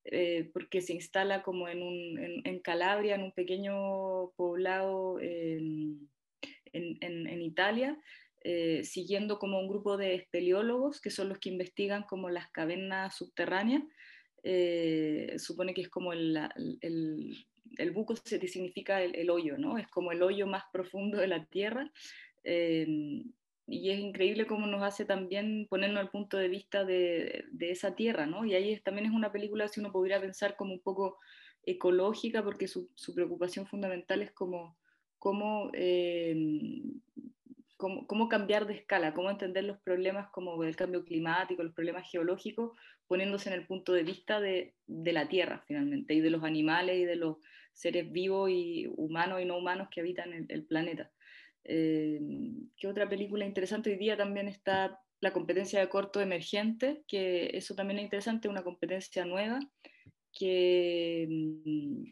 eh, 0.06 0.50
porque 0.54 0.82
se 0.82 0.94
instala 0.94 1.44
como 1.44 1.70
en, 1.70 1.82
un, 1.82 2.20
en, 2.20 2.42
en, 2.46 2.60
Calabria, 2.60 3.16
en 3.16 3.24
un 3.24 3.32
pequeño 3.32 4.32
poblado 4.36 5.20
en, 5.22 6.10
en 6.74 7.42
Italia, 7.42 7.98
eh, 8.46 8.84
siguiendo 8.84 9.40
como 9.40 9.58
un 9.58 9.70
grupo 9.70 9.96
de 9.96 10.16
espeleólogos, 10.16 11.00
que 11.00 11.12
son 11.12 11.30
los 11.30 11.40
que 11.40 11.50
investigan 11.50 12.04
como 12.04 12.30
las 12.30 12.52
cavernas 12.52 13.16
subterráneas. 13.16 13.84
Eh, 14.44 15.36
supone 15.38 15.74
que 15.74 15.82
es 15.82 15.90
como 15.90 16.12
el, 16.12 16.38
el, 16.82 17.48
el 17.78 17.92
buco 17.92 18.16
se 18.16 18.40
significa 18.48 19.02
el, 19.02 19.30
hoyo, 19.30 19.58
¿no? 19.58 19.78
Es 19.78 19.88
como 19.88 20.12
el 20.12 20.22
hoyo 20.22 20.48
más 20.48 20.64
profundo 20.72 21.18
de 21.18 21.28
la 21.28 21.46
tierra. 21.46 21.92
Eh, 22.44 23.24
y 23.66 23.92
es 23.92 24.00
increíble 24.00 24.46
cómo 24.46 24.68
nos 24.68 24.84
hace 24.84 25.06
también 25.06 25.68
ponernos 25.70 26.02
al 26.02 26.10
punto 26.10 26.38
de 26.38 26.50
vista 26.50 26.84
de, 26.84 27.46
esa 27.60 27.96
tierra, 27.96 28.26
¿no? 28.26 28.46
Y 28.46 28.56
ahí 28.56 28.74
es, 28.74 28.84
también 28.84 29.08
es 29.08 29.14
una 29.14 29.32
película, 29.32 29.68
si 29.68 29.80
uno 29.80 29.92
pudiera 29.92 30.20
pensar 30.20 30.58
como 30.58 30.74
un 30.74 30.82
poco 30.82 31.18
ecológica, 31.66 32.44
porque 32.44 32.68
su, 32.68 32.90
preocupación 33.16 33.66
fundamental 33.66 34.22
es 34.22 34.32
como 34.32 34.78
cómo, 35.18 35.72
eh, 35.74 36.36
cómo, 37.78 38.28
cambiar 38.28 38.68
de 38.68 38.74
escala, 38.74 39.14
cómo 39.14 39.30
entender 39.30 39.64
los 39.64 39.80
problemas 39.80 40.30
como 40.32 40.62
el 40.64 40.76
cambio 40.76 41.06
climático, 41.06 41.64
los 41.64 41.74
problemas 41.74 42.10
geológicos, 42.10 42.78
poniéndose 43.08 43.50
en 43.50 43.56
el 43.56 43.66
punto 43.66 43.94
de 43.94 44.04
vista 44.04 44.40
de, 44.40 44.74
la 44.88 45.28
Tierra 45.28 45.64
finalmente, 45.68 46.14
y 46.14 46.22
de 46.22 46.30
los 46.30 46.44
animales 46.44 46.98
y 46.98 47.06
de 47.06 47.16
los 47.16 47.38
seres 47.74 48.12
vivos 48.12 48.50
y 48.52 48.88
humanos 48.96 49.42
y 49.42 49.46
no 49.46 49.58
humanos 49.58 49.88
que 49.92 50.02
habitan 50.02 50.46
el, 50.48 50.66
planeta. 50.66 51.12
Eh, 51.64 52.20
¿Qué 52.78 52.88
otra 52.88 53.10
película 53.10 53.46
interesante? 53.46 53.92
Hoy 53.92 53.98
día 53.98 54.18
también 54.18 54.48
está 54.48 55.00
la 55.22 55.32
competencia 55.32 55.80
de 55.80 55.90
corto 55.90 56.22
emergente, 56.22 57.04
que 57.08 57.52
eso 57.54 57.76
también 57.76 58.00
es 58.00 58.06
interesante, 58.06 58.50
una 58.50 58.64
competencia 58.64 59.26
nueva, 59.26 59.60
que, 60.34 61.28
mm, 61.30 62.04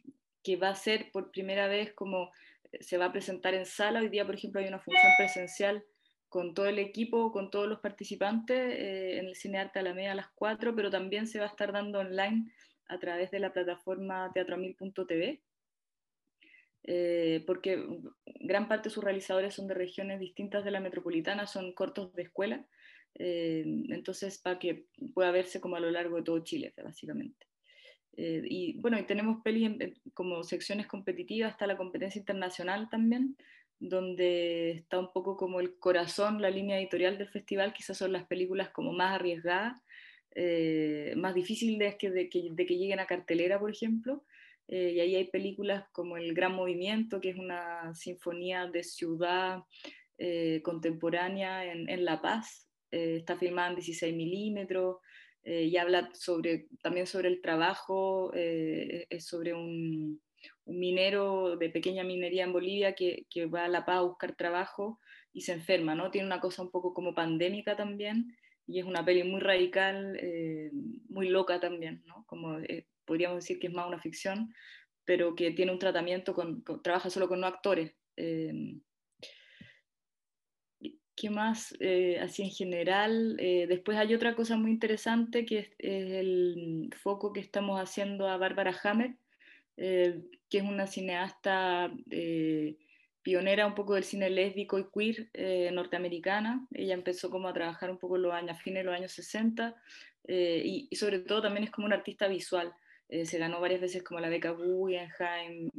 que 0.43 0.55
va 0.55 0.69
a 0.69 0.75
ser 0.75 1.12
por 1.12 1.31
primera 1.31 1.67
vez 1.67 1.93
como 1.93 2.31
se 2.79 2.98
va 2.98 3.05
a 3.05 3.12
presentar 3.12 3.53
en 3.53 3.65
sala. 3.65 4.00
Hoy 4.00 4.10
día, 4.10 4.25
por 4.25 4.36
ejemplo, 4.36 4.62
hay 4.62 4.67
una 4.67 4.79
función 4.79 5.12
presencial 5.17 5.83
con 6.31 6.53
todo 6.53 6.67
el 6.67 6.79
equipo, 6.79 7.33
con 7.33 7.51
todos 7.51 7.67
los 7.67 7.81
participantes 7.81 8.57
eh, 8.57 9.19
en 9.19 9.27
el 9.27 9.35
Cine 9.35 9.57
Arte 9.57 9.79
Alameda 9.79 10.13
a 10.13 10.15
las 10.15 10.29
4, 10.33 10.73
pero 10.73 10.89
también 10.89 11.27
se 11.27 11.39
va 11.39 11.45
a 11.45 11.50
estar 11.50 11.73
dando 11.73 12.00
online 12.00 12.50
a 12.88 12.97
través 13.00 13.31
de 13.31 13.39
la 13.39 13.51
plataforma 13.51 14.31
teatroamil.tv, 14.33 15.41
eh, 16.83 17.43
porque 17.45 17.85
gran 18.39 18.69
parte 18.69 18.88
de 18.88 18.95
sus 18.95 19.03
realizadores 19.03 19.55
son 19.55 19.67
de 19.67 19.73
regiones 19.73 20.21
distintas 20.21 20.63
de 20.63 20.71
la 20.71 20.79
metropolitana, 20.79 21.47
son 21.47 21.73
cortos 21.73 22.13
de 22.13 22.23
escuela, 22.23 22.65
eh, 23.15 23.65
entonces 23.89 24.39
para 24.39 24.57
que 24.57 24.85
pueda 25.13 25.31
verse 25.31 25.59
como 25.59 25.75
a 25.75 25.81
lo 25.81 25.91
largo 25.91 26.15
de 26.15 26.23
todo 26.23 26.39
Chile, 26.45 26.73
básicamente. 26.81 27.45
Eh, 28.15 28.41
y 28.45 28.79
bueno, 28.79 28.97
y 28.97 29.03
tenemos 29.03 29.41
pelis 29.43 29.69
como 30.13 30.43
secciones 30.43 30.88
competitivas, 30.88 31.51
está 31.51 31.67
la 31.67 31.77
competencia 31.77 32.19
internacional 32.19 32.89
también, 32.89 33.35
donde 33.81 34.71
está 34.71 35.00
un 35.00 35.11
poco 35.11 35.35
como 35.35 35.59
el 35.59 35.77
corazón, 35.77 36.41
la 36.41 36.50
línea 36.50 36.79
editorial 36.79 37.17
del 37.17 37.27
festival, 37.27 37.73
quizás 37.73 37.97
son 37.97 38.13
las 38.13 38.25
películas 38.25 38.69
como 38.69 38.93
más 38.93 39.15
arriesgadas, 39.15 39.81
eh, 40.35 41.13
más 41.17 41.35
difíciles 41.35 41.77
de, 41.77 41.97
que, 41.97 42.11
de, 42.11 42.29
que, 42.65 42.77
lleguen 42.77 43.00
a 43.00 43.07
cartelera, 43.07 43.59
por 43.59 43.71
ejemplo. 43.71 44.23
Eh, 44.67 44.93
y 44.95 45.00
ahí 45.01 45.15
hay 45.15 45.25
películas 45.25 45.83
como 45.91 46.15
El 46.15 46.33
Gran 46.33 46.53
Movimiento, 46.53 47.19
que 47.19 47.31
es 47.31 47.38
una 47.38 47.93
sinfonía 47.93 48.67
de 48.67 48.83
ciudad 48.83 49.63
contemporánea 50.61 51.65
en, 51.65 51.89
en, 51.89 52.05
La 52.05 52.21
Paz, 52.21 52.69
está 52.91 53.35
filmada 53.38 53.69
en 53.69 53.75
16 53.75 54.15
milímetros. 54.15 54.97
Eh, 55.43 55.63
y 55.63 55.77
habla 55.77 56.09
sobre, 56.13 56.67
también 56.83 57.07
sobre 57.07 57.27
el 57.29 57.41
trabajo, 57.41 58.31
eh, 58.35 59.07
es 59.09 59.25
sobre 59.25 59.53
un, 59.53 60.21
minero 60.71 61.57
de 61.57 61.69
pequeña 61.69 62.03
minería 62.03 62.43
en 62.43 62.53
Bolivia 62.53 62.93
que, 62.93 63.25
va 63.45 63.65
a 63.65 63.69
La 63.69 63.85
Paz 63.85 63.97
a 63.97 64.01
buscar 64.01 64.35
trabajo 64.35 64.99
y 65.33 65.41
se 65.41 65.53
enferma, 65.53 65.95
¿no? 65.95 66.11
Tiene 66.11 66.27
una 66.27 66.39
cosa 66.39 66.61
un 66.61 66.71
poco 66.71 66.93
como 66.93 67.15
pandémica 67.15 67.75
también 67.75 68.35
y 68.67 68.79
es 68.79 68.85
una 68.85 69.03
peli 69.03 69.23
muy 69.23 69.41
radical, 69.41 70.17
eh, 70.21 70.71
muy 71.09 71.29
loca 71.29 71.59
también, 71.59 72.03
¿no? 72.05 72.25
Como 72.27 72.57
podríamos 73.05 73.37
decir 73.37 73.59
que 73.59 73.67
es 73.67 73.73
más 73.73 73.87
una 73.87 73.99
ficción, 73.99 74.53
pero 75.05 75.35
que 75.35 75.51
tiene 75.51 75.71
un 75.71 75.79
tratamiento, 75.79 76.33
con, 76.33 76.63
trabaja 76.83 77.09
solo 77.09 77.27
con 77.27 77.41
no 77.41 77.47
actores. 77.47 77.93
¿Qué 81.21 81.29
más? 81.29 81.75
Eh, 81.79 82.17
así 82.19 82.41
en 82.41 82.49
general. 82.49 83.35
Eh, 83.39 83.67
después 83.67 83.95
hay 83.95 84.15
otra 84.15 84.35
cosa 84.35 84.57
muy 84.57 84.71
interesante 84.71 85.45
que 85.45 85.59
es, 85.59 85.69
el 85.77 86.89
foco 86.99 87.31
que 87.31 87.41
estamos 87.41 87.79
haciendo 87.79 88.27
a 88.27 88.37
Bárbara 88.37 88.75
Hammer, 88.83 89.15
eh, 89.77 90.21
que 90.49 90.57
es 90.59 90.63
una 90.63 90.87
cineasta 90.87 91.91
pionera 93.23 93.67
un 93.67 93.75
poco 93.75 93.95
del 93.95 94.03
cine 94.03 94.29
lésbico 94.29 94.79
y 94.79 94.85
queer 94.91 95.29
norteamericana. 95.73 96.67
Ella 96.71 96.93
empezó 96.93 97.29
como 97.29 97.47
a 97.47 97.53
trabajar 97.53 97.91
un 97.91 97.97
poco 97.97 98.17
los 98.17 98.33
años, 98.33 98.57
a 98.57 98.61
fines 98.61 98.81
de 98.81 98.85
los 98.85 98.95
años 98.95 99.11
60 99.11 99.75
y, 100.27 100.87
y, 100.89 100.95
sobre 100.95 101.19
todo 101.19 101.41
también 101.41 101.63
es 101.63 101.71
como 101.71 101.87
una 101.87 101.97
artista 101.97 102.27
visual. 102.27 102.73
se 103.09 103.37
ganó 103.37 103.61
varias 103.61 103.81
veces 103.81 104.03
como 104.03 104.19
la 104.19 104.29
beca 104.29 104.51
Guggenheim 104.51 105.69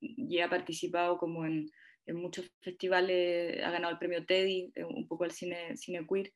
y 0.00 0.38
ha 0.38 0.48
participado 0.48 1.18
como 1.18 1.44
en 1.44 1.70
en 2.10 2.16
muchos 2.16 2.50
festivales, 2.60 3.62
ha 3.62 3.70
ganado 3.70 3.92
el 3.92 3.98
premio 3.98 4.24
Teddy, 4.24 4.72
eh, 4.74 4.84
un 4.84 5.06
poco 5.06 5.24
al 5.24 5.30
cine, 5.30 5.76
cine 5.76 6.06
queer. 6.06 6.32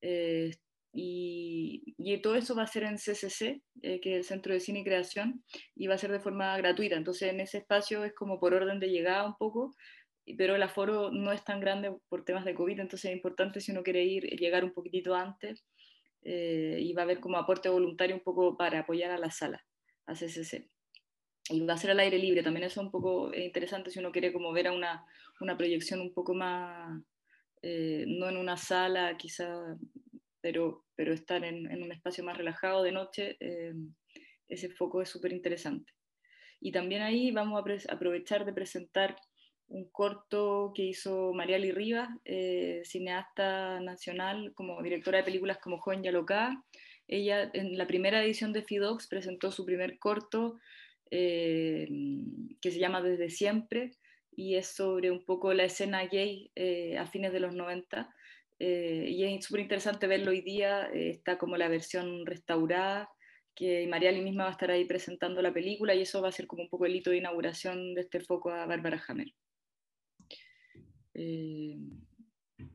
Eh, 0.00 0.54
y, 0.92 1.94
y, 1.98 2.20
todo 2.22 2.34
eso 2.36 2.54
va 2.54 2.62
a 2.62 2.66
ser 2.66 2.84
en 2.84 2.96
CCC, 2.96 3.62
eh, 3.82 4.00
que 4.00 4.12
es 4.12 4.16
el 4.18 4.24
Centro 4.24 4.52
de 4.52 4.60
Cine 4.60 4.80
y 4.80 4.84
Creación, 4.84 5.44
y 5.76 5.86
va 5.86 5.94
a 5.94 5.98
ser 5.98 6.10
de 6.10 6.20
forma 6.20 6.56
gratuita. 6.56 6.96
Entonces, 6.96 7.30
en 7.30 7.40
ese 7.40 7.58
espacio 7.58 8.04
es 8.04 8.14
como 8.14 8.40
por 8.40 8.54
orden 8.54 8.80
de 8.80 8.88
llegada 8.88 9.26
un 9.26 9.36
poco, 9.36 9.74
pero 10.36 10.56
el 10.56 10.62
aforo 10.62 11.10
no 11.10 11.32
es 11.32 11.44
tan 11.44 11.60
grande 11.60 11.94
por 12.08 12.24
temas 12.24 12.44
de 12.44 12.54
COVID, 12.54 12.80
entonces 12.80 13.10
es 13.10 13.16
importante 13.16 13.60
si 13.60 13.72
uno 13.72 13.82
quiere 13.82 14.04
ir, 14.04 14.24
llegar 14.24 14.64
un 14.64 14.72
poquitito 14.72 15.14
antes, 15.14 15.64
y 16.20 16.92
va 16.92 17.02
a 17.02 17.04
haber 17.04 17.20
como 17.20 17.38
aporte 17.38 17.68
voluntario 17.70 18.14
un 18.16 18.22
poco 18.22 18.56
para 18.56 18.80
apoyar 18.80 19.10
a 19.12 19.18
la 19.18 19.30
sala, 19.30 19.64
a 20.06 20.14
CCC 20.14 20.68
y 21.50 21.60
va 21.60 21.74
a 21.74 21.78
ser 21.78 21.90
al 21.90 22.00
aire 22.00 22.18
libre. 22.18 22.42
También 22.42 22.64
eso 22.64 22.80
es 22.80 22.86
un 22.86 22.90
poco 22.90 23.34
interesante 23.34 23.90
si 23.90 23.98
uno 23.98 24.12
quiere 24.12 24.32
como 24.32 24.52
ver 24.52 24.68
a 24.68 24.72
una, 24.72 25.04
una 25.40 25.56
proyección 25.56 26.00
un 26.00 26.12
poco 26.12 26.34
más, 26.34 27.00
eh, 27.62 28.04
no 28.06 28.28
en 28.28 28.36
una 28.36 28.56
sala 28.56 29.16
quizá, 29.16 29.76
pero, 30.48 30.86
pero 30.96 31.12
estar 31.12 31.44
en, 31.44 31.70
en 31.70 31.82
un 31.82 31.92
espacio 31.92 32.24
más 32.24 32.38
relajado 32.38 32.82
de 32.82 32.90
noche, 32.90 33.36
eh, 33.38 33.74
ese 34.48 34.70
foco 34.70 35.02
es 35.02 35.10
súper 35.10 35.30
interesante. 35.34 35.92
Y 36.58 36.72
también 36.72 37.02
ahí 37.02 37.30
vamos 37.32 37.62
a 37.62 37.92
aprovechar 37.92 38.46
de 38.46 38.54
presentar 38.54 39.14
un 39.66 39.90
corto 39.90 40.72
que 40.74 40.84
hizo 40.84 41.34
Mariali 41.34 41.70
Rivas, 41.70 42.08
eh, 42.24 42.80
cineasta 42.82 43.78
nacional, 43.80 44.54
como 44.54 44.82
directora 44.82 45.18
de 45.18 45.24
películas 45.24 45.58
como 45.58 45.80
Joven 45.80 46.02
Yalocá. 46.02 46.64
Ella 47.06 47.50
en 47.52 47.76
la 47.76 47.86
primera 47.86 48.24
edición 48.24 48.54
de 48.54 48.62
FIDOX 48.62 49.06
presentó 49.06 49.52
su 49.52 49.66
primer 49.66 49.98
corto 49.98 50.58
eh, 51.10 51.86
que 52.62 52.70
se 52.70 52.78
llama 52.78 53.02
Desde 53.02 53.28
Siempre 53.28 53.90
y 54.34 54.56
es 54.56 54.68
sobre 54.68 55.10
un 55.10 55.26
poco 55.26 55.52
la 55.52 55.64
escena 55.64 56.06
gay 56.06 56.50
eh, 56.54 56.96
a 56.96 57.06
fines 57.06 57.34
de 57.34 57.40
los 57.40 57.54
90. 57.54 58.08
Eh, 58.58 59.06
y 59.08 59.24
es 59.24 59.44
súper 59.44 59.60
interesante 59.60 60.06
verlo 60.06 60.30
hoy 60.30 60.40
día, 60.40 60.90
está 60.92 61.38
como 61.38 61.56
la 61.56 61.68
versión 61.68 62.26
restaurada, 62.26 63.08
que 63.54 63.86
Mariali 63.88 64.20
misma 64.22 64.44
va 64.44 64.50
a 64.50 64.52
estar 64.52 64.70
ahí 64.70 64.84
presentando 64.84 65.42
la 65.42 65.52
película 65.52 65.94
y 65.94 66.02
eso 66.02 66.22
va 66.22 66.28
a 66.28 66.32
ser 66.32 66.46
como 66.46 66.62
un 66.62 66.68
poco 66.68 66.86
el 66.86 66.94
hito 66.94 67.10
de 67.10 67.18
inauguración 67.18 67.94
de 67.94 68.02
este 68.02 68.20
foco 68.20 68.50
a 68.50 68.66
Bárbara 68.66 69.02
Hammer. 69.08 69.32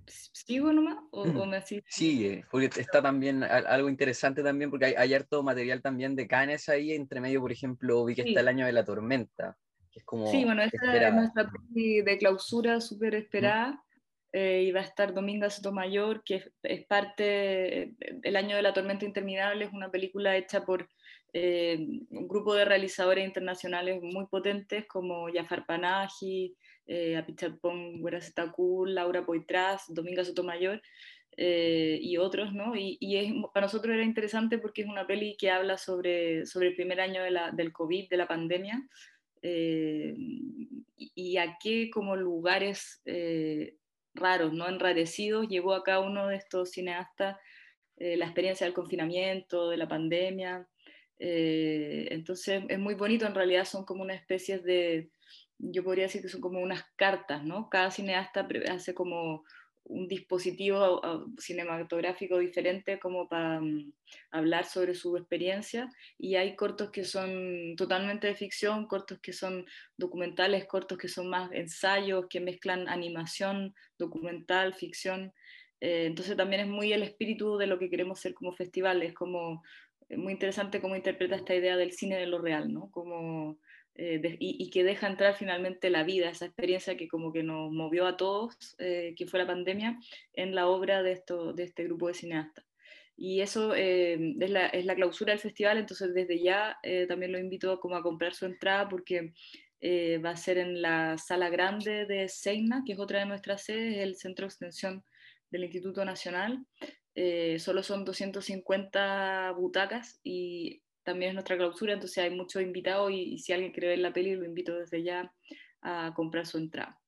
¿Sigo 0.06 0.74
nomás? 0.74 0.98
¿O, 1.12 1.22
o 1.22 1.46
me 1.46 1.62
Sigue, 1.88 2.44
porque 2.52 2.70
está 2.80 3.02
también 3.02 3.44
algo 3.44 3.90
interesante 3.90 4.44
también, 4.44 4.70
porque 4.70 4.86
hay, 4.88 4.94
hay, 4.98 5.14
harto 5.14 5.44
material 5.44 5.82
también 5.82 6.16
de 6.16 6.28
Canes 6.28 6.68
ahí, 6.70 6.92
entre 6.92 7.22
medio, 7.22 7.42
por 7.42 7.52
ejemplo, 7.52 8.04
vi 8.06 8.16
que 8.16 8.24
está 8.24 8.42
el 8.42 8.48
año 8.48 8.66
de 8.66 8.74
la 8.74 8.84
tormenta, 8.84 9.58
que 9.92 10.00
es 10.00 10.06
como... 10.06 10.28
Sí, 10.28 10.44
bueno, 10.44 10.64
esta 10.64 11.08
es 11.08 11.14
nuestra 11.14 11.50
de 11.76 12.18
clausura 12.18 12.82
súper 12.82 13.16
esperada, 13.16 13.82
eh, 14.34 14.64
y 14.64 14.72
va 14.72 14.82
a 14.82 14.84
estar 14.84 15.14
Dominga 15.14 15.50
Sotomayor, 15.50 16.24
que 16.24 16.44
es, 16.64 16.86
parte, 16.88 17.96
El 18.24 18.36
año 18.36 18.56
de 18.56 18.64
la 18.64 18.74
tormenta 18.74 19.06
interminable, 19.06 19.66
es 19.66 19.74
una 19.74 19.92
película 19.92 20.36
hecha 20.36 20.66
por 20.66 20.90
eh, 21.34 21.78
un 22.10 22.28
grupo 22.28 22.54
de 22.56 22.66
realizadores 22.66 23.26
internacionales 23.26 24.02
muy 24.02 24.26
potentes 24.26 24.86
como 24.88 25.28
Jafar 25.34 25.66
Panahi, 25.66 26.56
eh, 26.88 27.16
Apichatpong 27.16 28.04
Gueracetacul, 28.04 28.94
Laura 28.94 29.26
Poitras, 29.26 29.86
Dominga 29.88 30.26
Sotomayor 30.26 30.82
eh, 31.38 31.98
y 32.02 32.18
otros, 32.18 32.54
¿no? 32.54 32.76
Y, 32.76 32.98
es, 33.18 33.34
para 33.54 33.66
nosotros 33.66 33.94
era 33.94 34.04
interesante 34.04 34.58
porque 34.58 34.82
es 34.82 34.88
una 34.88 35.08
peli 35.08 35.36
que 35.38 35.50
habla 35.50 35.78
sobre, 35.78 36.46
sobre 36.46 36.70
el 36.70 36.76
primer 36.76 37.02
año 37.02 37.24
de 37.24 37.32
la, 37.32 37.52
del 37.52 37.72
COVID, 37.72 38.10
de 38.10 38.18
la 38.18 38.28
pandemia, 38.28 38.88
eh, 39.42 40.16
y, 40.96 41.38
a 41.38 41.58
qué 41.62 41.90
como 41.90 42.16
lugares 42.16 43.02
eh, 43.06 43.76
raros, 44.14 44.54
¿no? 44.54 44.68
Enrarecidos, 44.68 45.48
llevó 45.48 45.74
a 45.74 45.84
cada 45.84 46.00
uno 46.00 46.28
de 46.28 46.36
estos 46.38 46.72
cineastas 46.72 47.38
la 47.98 48.26
experiencia 48.26 48.66
del 48.66 48.74
confinamiento, 48.74 49.70
de 49.70 49.78
la 49.78 49.88
pandemia. 49.88 50.68
entonces 51.20 52.64
es 52.68 52.80
muy 52.80 52.96
bonito, 52.96 53.26
en 53.26 53.36
realidad 53.36 53.66
son 53.66 53.86
como 53.86 54.02
una 54.04 54.16
especie 54.16 54.60
de, 54.60 55.10
yo 55.58 55.84
podría 55.84 56.06
decir 56.06 56.22
que 56.22 56.28
son 56.28 56.42
como 56.42 56.60
unas 56.60 56.84
cartas, 56.96 57.44
¿no? 57.44 57.70
Cada 57.70 57.92
cineasta 57.92 58.48
hace 58.70 58.94
como 58.94 59.46
un 59.86 60.08
dispositivo 60.08 61.02
cinematográfico 61.38 62.38
diferente 62.38 63.00
como 63.00 63.28
para 63.28 63.60
mm, 63.60 63.92
hablar 64.32 64.66
sobre 64.66 64.96
su 64.96 65.18
experiencia 65.18 65.90
y 66.18 66.36
hay 66.36 66.56
cortos 66.56 66.90
que 66.92 67.04
son 67.04 67.76
totalmente 67.76 68.28
de 68.28 68.36
ficción, 68.36 68.88
cortos 68.88 69.20
que 69.20 69.34
son 69.34 69.66
documentales, 69.98 70.66
cortos 70.66 70.98
que 70.98 71.10
son 71.10 71.30
más 71.30 71.52
ensayos, 71.52 72.28
que 72.30 72.40
mezclan 72.40 72.88
animación, 72.88 73.76
documental, 73.98 74.74
ficción. 74.74 75.34
Eh, 75.82 76.06
entonces 76.06 76.38
también 76.38 76.62
es 76.62 76.68
muy 76.68 76.94
el 76.94 77.04
espíritu 77.04 77.58
de 77.58 77.68
lo 77.68 77.78
que 77.78 77.90
queremos 77.90 78.20
ser 78.20 78.34
como 78.34 78.54
festival, 78.54 79.04
es 79.04 79.14
como 79.14 79.62
muy 80.10 80.34
interesante 80.34 80.82
cómo 80.82 80.96
interpreta 80.96 81.36
esta 81.36 81.56
idea 81.56 81.78
del 81.78 81.92
cine 81.92 82.18
de 82.18 82.28
lo 82.28 82.40
real, 82.40 82.72
¿no? 82.72 82.90
Como 82.92 83.58
eh, 83.96 84.38
y, 84.40 84.72
que 84.72 84.84
deja 84.84 85.08
entrar 85.08 85.36
finalmente 85.36 85.92
la 85.92 86.04
vida, 86.04 86.30
esa 86.30 86.46
experiencia 86.46 86.98
que 86.98 87.08
como 87.08 87.32
que 87.32 87.44
nos 87.44 87.72
movió 87.72 88.08
a 88.08 88.18
todos, 88.18 88.76
eh, 88.80 89.14
que 89.16 89.28
fue 89.28 89.40
la 89.40 89.46
pandemia, 89.46 90.00
en 90.34 90.56
la 90.56 90.68
obra 90.68 91.04
de, 91.04 91.12
esto, 91.12 91.54
de 91.54 91.64
este 91.64 91.84
grupo 91.84 92.08
de 92.08 92.16
cineastas. 92.16 92.66
Y 93.16 93.42
eso 93.42 93.76
es 93.76 94.20
la, 94.50 94.66
es, 94.68 94.86
la, 94.86 94.96
clausura 94.96 95.34
del 95.34 95.40
festival, 95.40 95.78
entonces 95.78 96.16
desde 96.16 96.42
ya 96.42 96.80
también 97.08 97.32
lo 97.32 97.38
invito 97.38 97.80
como 97.80 97.96
a 97.96 98.02
comprar 98.02 98.34
su 98.34 98.48
entrada 98.48 98.90
porque 98.90 99.34
va 100.26 100.32
a 100.32 100.36
ser 100.36 100.58
en 100.58 100.82
la 100.82 101.20
sala 101.20 101.50
grande 101.50 102.08
de 102.08 102.28
Seina, 102.28 102.82
que 102.84 102.94
es 102.94 103.00
otra 103.00 103.20
de 103.20 103.28
nuestras 103.28 103.66
sedes, 103.66 104.00
el 104.00 104.16
centro 104.16 104.46
de 104.46 104.48
extensión 104.48 105.04
del 105.52 105.66
Instituto 105.66 106.04
Nacional. 106.04 106.66
solo 107.60 107.84
son 107.84 108.04
250 108.04 109.52
butacas 109.52 110.20
y 110.24 110.83
también 111.04 111.30
es 111.30 111.34
nuestra 111.36 111.58
clausura, 111.58 111.94
entonces 111.94 112.18
hay 112.18 112.30
muchos 112.32 112.62
invitados 112.62 113.12
y, 113.12 113.38
si 113.38 113.54
alguien 113.54 113.72
quiere 113.72 113.90
ver 113.90 114.00
la 114.00 114.14
peli, 114.14 114.36
lo 114.36 114.46
invito 114.46 114.78
desde 114.78 115.04
ya 115.04 115.34
a 115.82 116.14
comprar 116.16 116.46
su 116.46 116.58
entrada. 116.58 117.00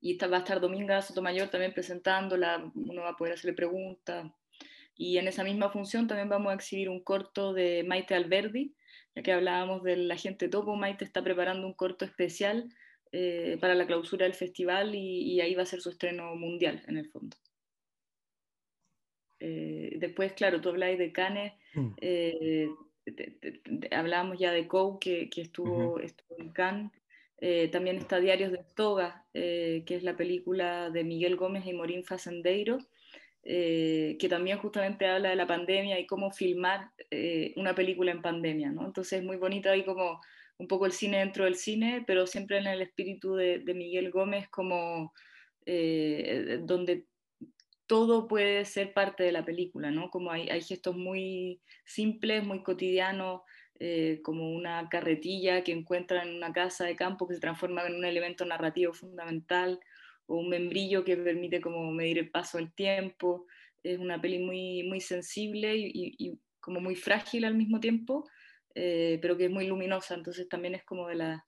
Y 0.00 0.12
esta 0.12 0.28
va 0.28 0.36
a 0.36 0.40
estar 0.40 0.60
Dominga 0.60 1.02
Sotomayor 1.02 1.48
también 1.48 1.72
presentándola, 1.72 2.70
uno 2.74 3.02
va 3.02 3.10
a 3.10 3.16
poder 3.16 3.34
hacerle 3.34 3.54
preguntas. 3.54 4.30
Y 4.94 5.18
en 5.18 5.28
esa 5.28 5.44
misma 5.44 5.70
función 5.70 6.06
también 6.06 6.28
vamos 6.28 6.52
a 6.52 6.54
exhibir 6.54 6.88
un 6.88 7.02
corto 7.02 7.52
de 7.52 7.84
Maite 7.84 8.14
Alberdi, 8.14 8.74
ya 9.14 9.22
que 9.22 9.32
hablábamos 9.32 9.82
del 9.82 10.10
agente 10.10 10.48
topo, 10.48 10.76
Maite 10.76 11.04
está 11.04 11.22
preparando 11.22 11.66
un 11.66 11.74
corto 11.74 12.04
especial 12.04 12.68
eh, 13.12 13.56
para 13.60 13.74
la 13.74 13.86
clausura 13.86 14.24
del 14.24 14.34
festival 14.34 14.94
y, 14.94 15.32
y, 15.32 15.40
ahí 15.40 15.54
va 15.54 15.62
a 15.62 15.66
ser 15.66 15.80
su 15.80 15.90
estreno 15.90 16.34
mundial 16.34 16.82
en 16.86 16.98
el 16.98 17.08
fondo. 17.08 17.36
Eh, 19.40 19.96
después, 19.98 20.32
claro, 20.32 20.60
tú 20.60 20.70
habláis 20.70 20.98
de 20.98 21.12
Cannes, 21.12 21.52
mm. 21.74 21.88
eh, 22.00 22.68
hablábamos 23.90 24.38
ya 24.38 24.52
de 24.52 24.66
Coe, 24.66 24.98
que, 25.00 25.28
que 25.30 25.42
estuvo, 25.42 26.00
estuvo, 26.00 26.38
en 26.38 26.50
Cannes. 26.50 26.92
Eh, 27.38 27.68
también 27.68 27.96
está 27.96 28.18
Diarios 28.18 28.50
de 28.50 28.64
Toga, 28.74 29.26
que 29.32 29.84
es 29.86 30.02
la 30.02 30.16
película 30.16 30.88
de 30.90 31.04
Miguel 31.04 31.36
Gómez 31.36 31.66
y 31.66 31.74
Morín 31.74 32.02
Facendeiro, 32.02 32.78
que 33.42 34.26
también 34.28 34.58
justamente 34.58 35.06
habla 35.06 35.28
de 35.28 35.36
la 35.36 35.46
pandemia 35.46 36.00
y 36.00 36.06
cómo 36.06 36.30
filmar 36.30 36.90
una 37.56 37.74
película 37.74 38.10
en 38.10 38.22
pandemia. 38.22 38.70
¿no? 38.72 38.86
Entonces 38.86 39.20
es 39.20 39.24
muy 39.24 39.36
bonito 39.36 39.70
ahí 39.70 39.84
como 39.84 40.18
un 40.56 40.66
poco 40.66 40.86
el 40.86 40.92
cine 40.92 41.18
dentro 41.18 41.44
del 41.44 41.56
cine, 41.56 42.02
pero 42.06 42.26
siempre 42.26 42.56
en 42.56 42.66
el 42.68 42.80
espíritu 42.80 43.34
de, 43.34 43.58
de 43.58 43.74
Miguel 43.74 44.10
Gómez 44.10 44.48
como 44.48 45.12
donde 45.66 47.04
todo 47.86 48.28
puede 48.28 48.64
ser 48.64 48.92
parte 48.92 49.22
de 49.22 49.32
la 49.32 49.44
película, 49.44 49.90
¿no? 49.90 50.10
Como 50.10 50.30
hay, 50.30 50.60
gestos 50.60 50.96
muy 50.96 51.60
simples, 51.84 52.44
muy 52.44 52.62
cotidianos, 52.62 53.42
eh, 53.78 54.20
como 54.22 54.52
una 54.52 54.88
carretilla 54.88 55.62
que 55.62 55.72
encuentran 55.72 56.28
en 56.28 56.36
una 56.36 56.52
casa 56.52 56.84
de 56.84 56.96
campo 56.96 57.28
que 57.28 57.34
se 57.34 57.40
transforma 57.40 57.86
en 57.86 57.94
un 57.96 58.04
elemento 58.04 58.44
narrativo 58.44 58.92
fundamental, 58.92 59.80
o 60.26 60.38
un 60.38 60.48
membrillo 60.48 61.04
que 61.04 61.16
permite 61.16 61.60
como 61.60 61.90
medir 61.92 62.18
el 62.18 62.30
paso 62.30 62.58
del 62.58 62.72
tiempo. 62.72 63.46
Es 63.82 63.98
una 63.98 64.20
peli 64.20 64.38
muy, 64.40 64.82
muy 64.82 65.00
sensible 65.00 65.74
y, 65.76 66.38
como 66.60 66.80
muy 66.80 66.96
frágil 66.96 67.44
al 67.44 67.54
mismo 67.54 67.78
tiempo, 67.78 68.28
eh, 68.74 69.20
pero 69.22 69.36
que 69.36 69.44
es 69.44 69.50
muy 69.50 69.68
luminosa, 69.68 70.16
entonces 70.16 70.48
también 70.48 70.74
es 70.74 70.84
como 70.84 71.06
de 71.06 71.14
la 71.14 71.44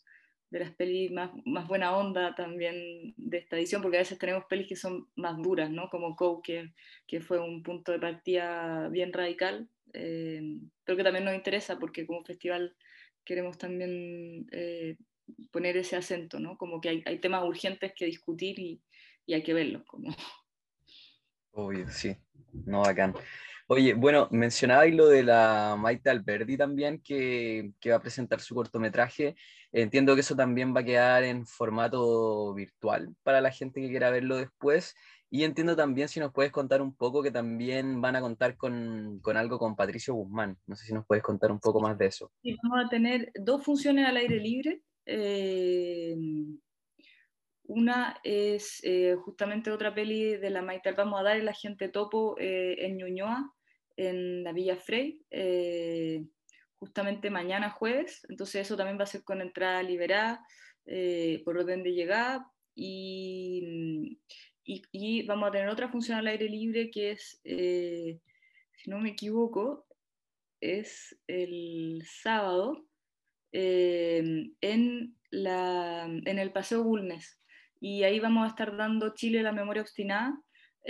de 0.51 0.61
las 0.61 0.75
pelis 0.75 1.11
más, 1.11 1.31
buena 1.69 1.97
onda 1.97 2.35
también 2.35 3.15
de 3.17 3.39
esta 3.39 3.57
edición, 3.57 3.83
porque 3.83 3.99
a 3.99 4.01
veces 4.01 4.19
tenemos 4.19 4.45
pelis 4.47 4.67
que 4.67 4.77
son 4.77 5.09
más 5.15 5.37
duras, 5.37 5.71
¿no? 5.71 5.91
Como 5.91 6.17
Cow, 6.17 6.41
que, 6.43 6.73
que 7.07 7.21
fue 7.21 7.39
un 7.39 7.63
punto 7.63 7.93
de 7.93 7.99
partida 7.99 8.89
bien 8.89 9.13
radical, 9.13 9.69
eh, 9.93 10.41
pero 10.85 10.97
que 10.97 11.05
también 11.05 11.25
nos 11.25 11.35
interesa 11.35 11.79
porque 11.79 12.07
como 12.07 12.25
festival 12.25 12.75
queremos 13.25 13.59
también 13.59 14.47
eh, 14.53 14.97
poner 15.51 15.77
ese 15.77 15.97
acento, 15.97 16.41
¿no? 16.41 16.57
Como 16.57 16.81
que 16.81 16.89
hay, 16.89 17.03
hay 17.05 17.19
temas 17.19 17.45
urgentes 17.45 17.93
que 17.95 18.07
discutir 18.07 18.59
y, 18.59 18.81
y, 19.27 19.35
hay 19.35 19.43
que 19.43 19.55
verlos. 19.55 19.85
Como... 19.87 20.15
Obvio, 21.53 21.89
sí, 21.91 22.17
no 22.65 22.81
bacán. 22.81 23.15
Oye, 23.71 23.93
bueno, 23.93 24.29
mencionabais 24.31 24.95
lo 24.95 25.09
de 25.09 25.23
la 25.23 25.77
Maite 25.79 26.09
Alberdi 26.09 26.57
también, 26.57 27.03
que, 27.03 27.73
que, 27.79 27.91
va 27.91 27.97
a 27.97 28.01
presentar 28.01 28.41
su 28.41 28.55
cortometraje. 28.55 29.37
Entiendo 29.73 30.15
que 30.15 30.23
eso 30.23 30.35
también 30.35 30.75
va 30.75 30.81
a 30.81 30.85
quedar 30.85 31.23
en 31.25 31.47
formato 31.47 32.55
virtual 32.55 33.15
para 33.23 33.43
la 33.43 33.51
gente 33.51 33.83
que 33.83 33.91
quiera 33.91 34.09
verlo 34.09 34.39
después. 34.39 34.95
Y 35.29 35.45
entiendo 35.45 35.77
también 35.77 36.09
si 36.09 36.19
nos 36.19 36.33
puedes 36.33 36.51
contar 36.51 36.81
un 36.81 36.97
poco 36.97 37.23
que 37.23 37.31
también 37.31 38.01
van 38.01 38.17
a 38.17 38.23
contar 38.23 38.57
con, 38.57 39.21
con 39.21 39.37
algo 39.37 39.59
con 39.59 39.77
Patricio 39.77 40.15
Guzmán. 40.15 40.57
No 40.67 40.75
sé 40.75 40.87
si 40.87 40.95
nos 40.95 41.05
puedes 41.05 41.23
contar 41.23 41.53
un 41.53 41.61
poco 41.61 41.81
más 41.81 41.99
de 41.99 42.07
eso. 42.07 42.33
Sí, 42.43 42.57
vamos 42.63 42.87
a 42.87 42.89
tener 42.89 43.31
dos 43.35 43.63
funciones 43.63 44.07
al 44.07 44.17
aire 44.17 44.41
libre. 44.41 44.81
Eh, 45.05 46.17
una 47.65 48.19
es 48.25 48.81
eh, 48.83 49.15
justamente 49.23 49.71
otra 49.71 49.95
peli 49.95 50.39
de 50.39 50.49
la 50.49 50.63
Maite 50.63 50.93
Vamos 50.93 51.21
a 51.21 51.23
dar 51.23 51.37
el 51.37 51.49
agente 51.49 51.91
topo 51.91 52.35
eh, 52.39 52.87
en 52.87 52.97
Ñuñoa, 52.97 53.55
en 53.99 54.45
la 54.45 54.53
Villa 54.53 54.77
Frey, 54.77 55.21
eh, 55.31 56.25
justamente 56.77 57.31
mañana 57.31 57.71
jueves, 57.71 58.25
entonces 58.29 58.63
eso 58.63 58.77
también 58.77 58.99
va 58.99 59.03
a 59.03 59.07
ser 59.07 59.25
con 59.25 59.41
entrada 59.41 59.83
liberada 59.83 60.47
eh, 60.87 61.43
por 61.45 61.59
orden 61.59 61.83
de 61.83 61.93
llegada. 61.93 62.51
Y, 62.77 64.21
y, 64.65 65.27
vamos 65.27 65.49
a 65.49 65.53
tener 65.53 65.69
otra 65.69 65.89
función 65.89 66.17
al 66.19 66.29
aire 66.29 66.49
libre 66.49 66.91
que 66.93 67.11
es, 67.11 67.41
eh, 67.43 68.21
si 68.77 68.89
no 68.89 69.01
me 69.01 69.11
equivoco, 69.11 69.85
es 70.61 71.19
el 71.27 72.05
sábado 72.07 72.87
en, 73.51 75.17
la, 75.31 76.05
en 76.05 76.39
el 76.39 76.53
Paseo 76.53 76.85
Bulnes. 76.85 77.43
Y 77.81 78.05
ahí 78.05 78.21
vamos 78.21 78.45
a 78.45 78.51
estar 78.51 78.77
dando 78.77 79.15
Chile 79.15 79.43
la 79.43 79.53
memoria 79.53 79.83
obstinada 79.83 80.41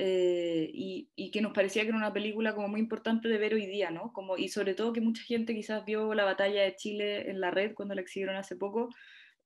eh, 0.00 0.70
y, 0.72 1.30
que 1.32 1.40
nos 1.42 1.52
parecía 1.52 1.82
que 1.82 1.88
era 1.88 1.98
una 1.98 2.12
película 2.12 2.54
como 2.54 2.68
muy 2.68 2.78
importante 2.78 3.28
de 3.28 3.36
ver 3.36 3.54
hoy 3.54 3.66
día, 3.66 3.90
¿no? 3.90 4.12
Como, 4.12 4.36
y 4.36 4.48
sobre 4.48 4.74
todo 4.74 4.92
que 4.92 5.00
mucha 5.00 5.22
gente 5.24 5.56
quizás 5.56 5.84
vio 5.84 6.14
la 6.14 6.24
batalla 6.24 6.62
de 6.62 6.76
Chile 6.76 7.28
en 7.28 7.40
la 7.40 7.50
red 7.50 7.74
cuando 7.74 7.96
la 7.96 8.00
exhibieron 8.02 8.36
hace 8.36 8.54
poco. 8.54 8.90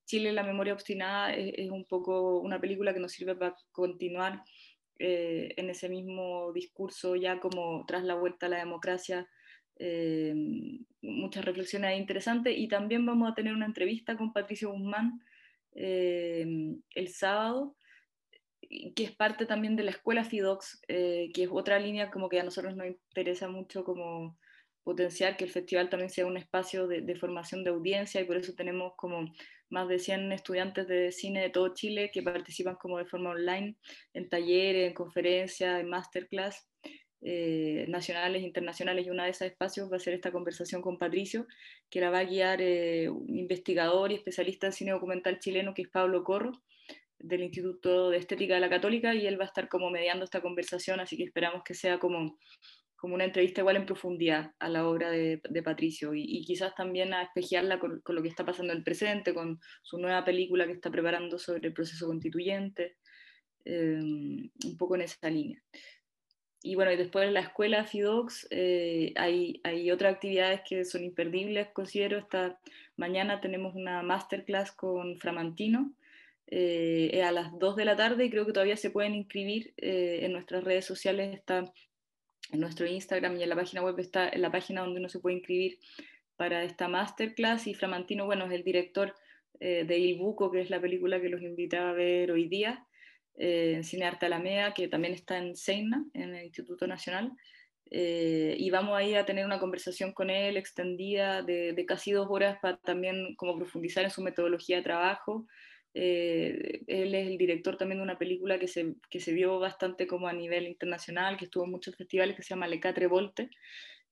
Chile, 0.04 0.30
la 0.30 0.42
memoria 0.42 0.74
obstinada, 0.74 1.34
es, 1.34 1.70
un 1.70 1.86
poco 1.86 2.40
una 2.40 2.60
película 2.60 2.92
que 2.92 3.00
nos 3.00 3.12
sirve 3.12 3.34
para 3.34 3.56
continuar 3.72 4.42
eh, 4.98 5.54
en 5.56 5.70
ese 5.70 5.88
mismo 5.88 6.52
discurso 6.52 7.16
ya 7.16 7.40
como 7.40 7.86
tras 7.86 8.04
la 8.04 8.14
vuelta 8.14 8.44
a 8.44 8.50
la 8.50 8.58
democracia. 8.58 9.26
Eh, 9.78 10.34
muchas 11.00 11.46
reflexiones 11.46 11.98
interesantes 11.98 12.54
y 12.58 12.68
también 12.68 13.06
vamos 13.06 13.32
a 13.32 13.34
tener 13.34 13.54
una 13.54 13.64
entrevista 13.66 14.18
con 14.18 14.34
Patricio 14.34 14.70
Guzmán 14.70 15.18
el 15.74 17.08
sábado 17.08 17.74
que 18.94 19.04
es 19.04 19.12
parte 19.12 19.46
también 19.46 19.76
de 19.76 19.84
la 19.84 19.90
escuela 19.90 20.24
FIDOX, 20.24 20.82
eh, 20.88 21.30
que 21.34 21.44
es 21.44 21.48
otra 21.52 21.78
línea 21.78 22.10
como 22.10 22.28
que 22.28 22.40
a 22.40 22.44
nosotros 22.44 22.76
nos 22.76 22.86
interesa 22.86 23.48
mucho 23.48 23.84
como 23.84 24.38
potenciar 24.82 25.36
que 25.36 25.44
el 25.44 25.50
festival 25.50 25.88
también 25.88 26.10
sea 26.10 26.26
un 26.26 26.36
espacio 26.36 26.88
de, 26.88 27.14
formación 27.16 27.62
de 27.62 27.70
audiencia 27.70 28.20
y 28.20 28.24
por 28.24 28.36
eso 28.36 28.54
tenemos 28.54 28.94
como 28.96 29.30
más 29.70 29.88
de 29.88 29.98
100 29.98 30.32
estudiantes 30.32 30.88
de 30.88 31.12
cine 31.12 31.40
de 31.40 31.50
todo 31.50 31.72
Chile 31.74 32.10
que 32.12 32.22
participan 32.22 32.76
como 32.76 32.98
de 32.98 33.06
forma 33.06 33.30
online 33.30 33.76
en 34.12 34.28
talleres, 34.28 34.88
en 34.88 34.94
conferencias, 34.94 35.80
en 35.80 35.88
masterclass 35.88 36.68
eh, 37.20 37.86
nacionales, 37.88 38.42
internacionales 38.42 39.06
y 39.06 39.10
uno 39.10 39.22
de 39.22 39.30
esos 39.30 39.46
espacios 39.46 39.90
va 39.90 39.96
a 39.96 40.00
ser 40.00 40.14
esta 40.14 40.32
conversación 40.32 40.82
con 40.82 40.98
Patricio 40.98 41.46
que 41.88 42.00
la 42.00 42.10
va 42.10 42.18
a 42.18 42.24
guiar 42.24 42.60
eh, 42.60 43.08
un 43.08 43.38
investigador 43.38 44.10
y 44.10 44.16
especialista 44.16 44.66
en 44.66 44.72
cine 44.72 44.90
documental 44.90 45.38
chileno 45.38 45.74
que 45.74 45.82
es 45.82 45.88
Pablo 45.88 46.24
Corro 46.24 46.52
del 47.22 47.42
Instituto 47.42 48.10
de 48.10 48.18
Estética 48.18 48.54
de 48.54 48.60
la 48.60 48.70
Católica 48.70 49.14
y 49.14 49.26
él 49.26 49.38
va 49.38 49.44
a 49.44 49.48
estar 49.48 49.68
como 49.68 49.90
mediando 49.90 50.24
esta 50.24 50.42
conversación, 50.42 51.00
así 51.00 51.16
que 51.16 51.24
esperamos 51.24 51.62
que 51.64 51.74
sea 51.74 51.98
como, 51.98 52.38
como 52.96 53.14
una 53.14 53.24
entrevista 53.24 53.60
igual 53.60 53.76
en 53.76 53.86
profundidad 53.86 54.52
a 54.58 54.68
la 54.68 54.86
obra 54.86 55.10
de, 55.10 55.40
Patricio 55.64 56.14
y, 56.14 56.44
quizás 56.44 56.74
también 56.74 57.14
a 57.14 57.22
espejearla 57.22 57.78
con, 57.78 58.02
lo 58.06 58.22
que 58.22 58.28
está 58.28 58.44
pasando 58.44 58.72
en 58.72 58.78
el 58.78 58.84
presente, 58.84 59.34
con 59.34 59.58
su 59.82 59.98
nueva 59.98 60.24
película 60.24 60.66
que 60.66 60.72
está 60.72 60.90
preparando 60.90 61.38
sobre 61.38 61.68
el 61.68 61.74
proceso 61.74 62.06
constituyente, 62.06 62.96
eh, 63.64 63.98
un 64.00 64.76
poco 64.78 64.96
en 64.96 65.02
esa 65.02 65.30
línea. 65.30 65.62
Y 66.64 66.76
bueno, 66.76 66.92
y 66.92 66.96
después 66.96 67.26
en 67.26 67.34
la 67.34 67.40
escuela 67.40 67.84
FIDOX 67.84 68.46
eh, 68.50 69.12
hay, 69.16 69.60
hay 69.64 69.90
otras 69.90 70.14
actividades 70.14 70.60
que 70.68 70.84
son 70.84 71.02
imperdibles, 71.02 71.68
considero. 71.72 72.18
Esta 72.18 72.60
mañana 72.96 73.40
tenemos 73.40 73.74
una 73.74 74.02
masterclass 74.02 74.70
con 74.70 75.18
Framantino, 75.18 75.92
eh, 76.54 77.22
a 77.22 77.32
las 77.32 77.58
2 77.58 77.76
de 77.76 77.86
la 77.86 77.96
tarde 77.96 78.26
y 78.26 78.30
creo 78.30 78.44
que 78.44 78.52
todavía 78.52 78.76
se 78.76 78.90
pueden 78.90 79.14
inscribir 79.14 79.72
eh, 79.78 80.18
en 80.20 80.32
nuestras 80.32 80.62
redes 80.62 80.84
sociales, 80.84 81.34
está 81.34 81.64
en 82.50 82.60
nuestro 82.60 82.86
Instagram 82.86 83.38
y 83.38 83.42
en 83.42 83.48
la 83.48 83.56
página 83.56 83.82
web 83.82 83.98
está 83.98 84.28
en 84.28 84.42
la 84.42 84.52
página 84.52 84.82
donde 84.82 85.00
uno 85.00 85.08
se 85.08 85.18
puede 85.18 85.36
inscribir 85.36 85.78
para 86.36 86.62
esta 86.62 86.88
masterclass 86.88 87.66
y 87.68 87.72
Framantino, 87.72 88.26
bueno, 88.26 88.44
es 88.44 88.52
el 88.52 88.64
director 88.64 89.14
eh, 89.60 89.84
de 89.86 89.98
Il 89.98 90.18
Buco, 90.18 90.50
que 90.50 90.60
es 90.60 90.68
la 90.68 90.78
película 90.78 91.22
que 91.22 91.30
los 91.30 91.40
invitaba 91.40 91.88
a 91.88 91.94
ver 91.94 92.30
hoy 92.30 92.48
día, 92.48 92.86
en 93.34 93.82
Cine 93.82 94.04
Arte 94.04 94.26
Alameda, 94.26 94.74
que 94.74 94.88
también 94.88 95.14
está 95.14 95.38
en 95.38 95.56
Seina, 95.56 96.04
en 96.12 96.34
el 96.34 96.44
Instituto 96.44 96.86
Nacional, 96.86 97.32
y 97.90 98.68
vamos 98.68 98.94
a 98.94 99.02
ir 99.02 99.16
a 99.16 99.24
tener 99.24 99.46
una 99.46 99.58
conversación 99.58 100.12
con 100.12 100.28
él 100.28 100.58
extendida 100.58 101.40
de, 101.40 101.72
de 101.72 101.86
casi 101.86 102.12
dos 102.12 102.26
horas 102.28 102.58
para 102.60 102.76
también 102.76 103.34
como 103.36 103.56
profundizar 103.56 104.04
en 104.04 104.10
su 104.10 104.20
metodología 104.20 104.76
de 104.76 104.82
trabajo. 104.82 105.46
Eh, 105.94 106.82
él 106.86 107.14
es 107.14 107.26
el 107.26 107.38
director 107.38 107.76
también 107.76 107.98
de 107.98 108.04
una 108.04 108.18
película 108.18 108.58
que 108.58 108.68
se, 108.68 108.94
que 109.10 109.20
se 109.20 109.32
vio 109.32 109.58
bastante 109.58 110.06
como 110.06 110.28
a 110.28 110.32
nivel 110.32 110.66
internacional, 110.66 111.36
que 111.36 111.46
estuvo 111.46 111.64
en 111.64 111.70
muchos 111.70 111.96
festivales, 111.96 112.36
que 112.36 112.42
se 112.42 112.50
llama 112.50 112.68
Le 112.68 112.80
Quatre 112.80 113.06
Volte, 113.06 113.50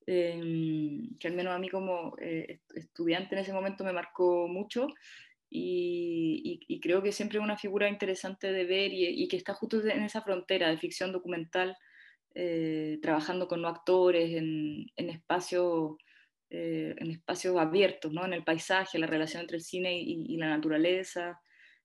em, 0.06 1.16
que 1.18 1.28
al 1.28 1.34
menos 1.34 1.54
a 1.54 1.58
mí 1.58 1.68
como 1.68 2.16
eh, 2.20 2.60
estudiante 2.74 3.34
en 3.34 3.42
ese 3.42 3.52
momento 3.52 3.84
me 3.84 3.92
marcó 3.92 4.48
mucho. 4.48 4.88
Y, 5.52 6.60
y, 6.68 6.80
creo 6.80 7.02
que 7.02 7.10
siempre 7.10 7.38
es 7.38 7.44
una 7.44 7.58
figura 7.58 7.88
interesante 7.88 8.52
de 8.52 8.64
ver 8.64 8.92
y, 8.92 9.24
y 9.24 9.26
que 9.26 9.36
está 9.36 9.52
justo 9.52 9.84
en 9.84 10.04
esa 10.04 10.22
frontera 10.22 10.68
de 10.70 10.78
ficción 10.78 11.10
documental 11.10 11.76
eh, 12.36 13.00
trabajando 13.02 13.48
con 13.48 13.62
no 13.62 13.68
actores 13.68 14.30
en, 14.32 14.86
en 14.96 15.10
espacios 15.10 15.96
eh, 16.52 16.96
en 16.98 17.12
espacios 17.12 17.56
abiertos, 17.56 18.12
¿no? 18.12 18.24
en 18.24 18.32
el 18.32 18.42
paisaje, 18.42 18.98
la 18.98 19.06
relación 19.06 19.42
entre 19.42 19.56
el 19.56 19.62
cine 19.62 20.00
y, 20.00 20.36
la 20.36 20.48
naturaleza. 20.48 21.40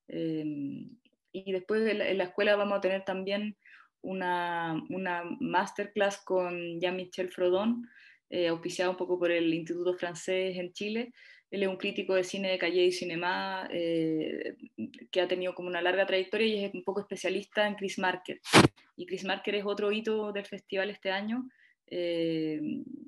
Eh, 0.08 0.88
y 1.32 1.52
después 1.52 1.88
en 1.90 2.18
la, 2.18 2.24
escuela 2.24 2.56
vamos 2.56 2.78
a 2.78 2.82
tener 2.82 3.04
también 3.04 3.58
una, 4.02 4.82
una 4.90 5.24
masterclass 5.40 6.18
con 6.24 6.80
Jean-Michel 6.80 7.30
Frodon, 7.30 7.90
auspiciado 8.50 8.92
un 8.92 8.98
poco 8.98 9.18
por 9.18 9.32
el 9.32 9.54
Instituto 9.54 9.94
Francés 9.94 10.58
en 10.58 10.74
Chile, 10.74 11.14
él 11.52 11.64
es 11.64 11.70
un 11.70 11.78
crítico 11.78 12.16
de 12.16 12.24
cine 12.24 12.52
de 12.52 12.58
calle 12.58 12.84
y 12.84 12.92
cinema 12.92 13.68
eh, 13.72 14.56
que 15.12 15.22
ha 15.22 15.28
tenido 15.28 15.54
como 15.54 15.70
una 15.70 15.82
larga 15.82 16.06
trayectoria 16.06 16.48
y 16.48 16.66
es 16.66 16.74
un 16.74 16.84
poco 16.84 17.00
especialista 17.02 17.68
en 17.68 17.76
Chris 17.76 18.00
Marker. 18.00 18.42
Y 18.98 19.06
Chris 19.06 19.24
Marker 19.24 19.56
es 19.56 19.66
otro 19.66 19.92
hito 19.92 20.32
del 20.32 20.46
festival 20.46 20.90
este 20.90 21.12
año. 21.12 21.50
Eh, 21.88 22.60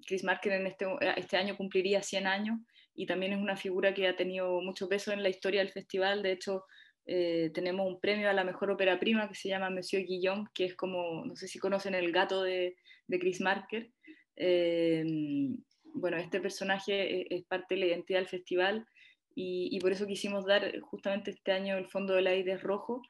Chris 0.05 0.23
Marker 0.23 0.53
en 0.53 0.67
este, 0.67 0.85
este 1.17 1.35
año 1.35 1.57
cumpliría 1.57 2.01
100 2.01 2.27
años 2.27 2.59
y 2.95 3.05
también 3.05 3.33
es 3.33 3.39
una 3.39 3.57
figura 3.57 3.93
que 3.93 4.07
ha 4.07 4.15
tenido 4.15 4.61
mucho 4.61 4.87
peso 4.87 5.11
en 5.11 5.23
la 5.23 5.29
historia 5.29 5.61
del 5.61 5.73
festival. 5.73 6.21
De 6.21 6.31
hecho, 6.31 6.63
eh, 7.07 7.51
tenemos 7.53 7.87
un 7.87 7.99
premio 7.99 8.29
a 8.29 8.33
la 8.33 8.43
mejor 8.43 8.69
ópera 8.69 8.99
prima 8.99 9.27
que 9.27 9.35
se 9.35 9.49
llama 9.49 9.69
Monsieur 9.69 10.05
Guillaume, 10.05 10.47
que 10.53 10.65
es 10.65 10.75
como, 10.75 11.25
no 11.25 11.35
sé 11.35 11.47
si 11.47 11.57
conocen 11.57 11.95
el 11.95 12.11
gato 12.11 12.43
de, 12.43 12.75
de 13.07 13.19
Chris 13.19 13.41
Marker. 13.41 13.89
Bueno, 15.97 16.17
este 16.17 16.39
personaje 16.39 17.21
e-, 17.21 17.27
es 17.29 17.43
parte 17.43 17.75
de 17.75 17.81
la 17.81 17.87
identidad 17.87 18.19
del 18.19 18.27
festival 18.27 18.85
y, 19.39 19.79
por 19.81 19.91
eso 19.91 20.07
quisimos 20.07 20.45
dar 20.45 20.79
justamente 20.79 21.29
este 21.29 21.51
año 21.51 21.77
el 21.77 21.85
Fondo 21.85 22.15
del 22.15 22.25
Aire 22.25 22.57
Rojo, 22.57 23.03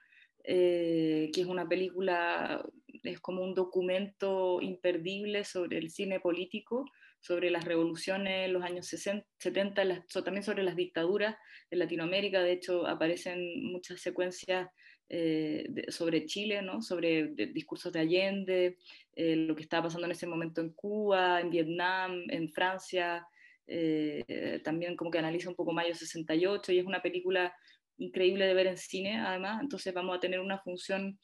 eh, 0.44 1.32
que 1.34 1.40
es 1.40 1.48
una 1.48 1.66
película, 1.66 2.66
es 3.04 3.20
como 3.20 3.44
un 3.44 3.54
documento 3.54 4.62
imperdible 4.62 5.44
sobre 5.44 5.78
el 5.78 5.90
cine 5.90 6.20
político, 6.20 6.86
sobre 7.20 7.50
las 7.50 7.66
revoluciones 7.66 8.46
en 8.46 8.54
los 8.54 8.64
años 8.64 8.88
60, 8.88 9.26
70, 9.40 10.06
también 10.24 10.44
sobre 10.44 10.64
las 10.64 10.76
dictaduras 10.76 11.36
en 11.70 11.80
Latinoamérica. 11.80 12.42
De 12.42 12.54
hecho, 12.54 12.88
aparecen 12.88 13.64
muchas 13.64 14.02
secuencias 14.02 14.70
eh, 15.10 15.66
sobre 15.90 16.26
Chile, 16.26 16.62
¿no? 16.62 16.82
sobre 16.82 17.28
discursos 17.54 17.94
de 17.94 18.00
Allende, 18.02 18.78
eh, 19.16 19.36
lo 19.36 19.56
que 19.56 19.64
estaba 19.64 19.84
pasando 19.84 20.06
en 20.06 20.12
ese 20.12 20.28
momento 20.28 20.62
en 20.62 20.74
Cuba, 20.74 21.40
en 21.40 21.50
Vietnam, 21.50 22.24
en 22.30 22.50
Francia, 22.50 23.26
eh, 23.68 24.62
también 24.64 24.96
como 24.96 25.10
que 25.10 25.20
analiza 25.20 25.50
un 25.50 25.56
poco 25.56 25.74
Mayo 25.74 25.96
68 25.96 26.72
y 26.74 26.80
es 26.80 26.86
una 26.86 27.02
película 27.02 27.54
increíble 27.98 28.46
de 28.46 28.54
ver 28.54 28.68
en 28.68 28.78
cine 28.78 29.20
además, 29.20 29.62
entonces 29.62 29.94
vamos 29.94 30.16
a 30.16 30.20
tener 30.20 30.40
una 30.40 30.60
función 30.60 31.20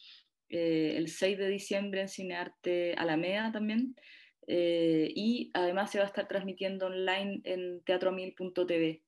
el 0.50 1.08
6 1.08 1.38
de 1.38 1.48
diciembre 1.48 2.02
en 2.02 2.10
Cinearte 2.10 2.94
Alameda 2.96 3.52
también. 3.52 3.96
y 4.48 5.52
además 5.54 5.92
se 5.92 6.00
va 6.00 6.06
a 6.06 6.08
estar 6.08 6.28
transmitiendo 6.28 6.88
online 6.88 7.42
en 7.46 7.82
teatromil.tv. 7.84 9.04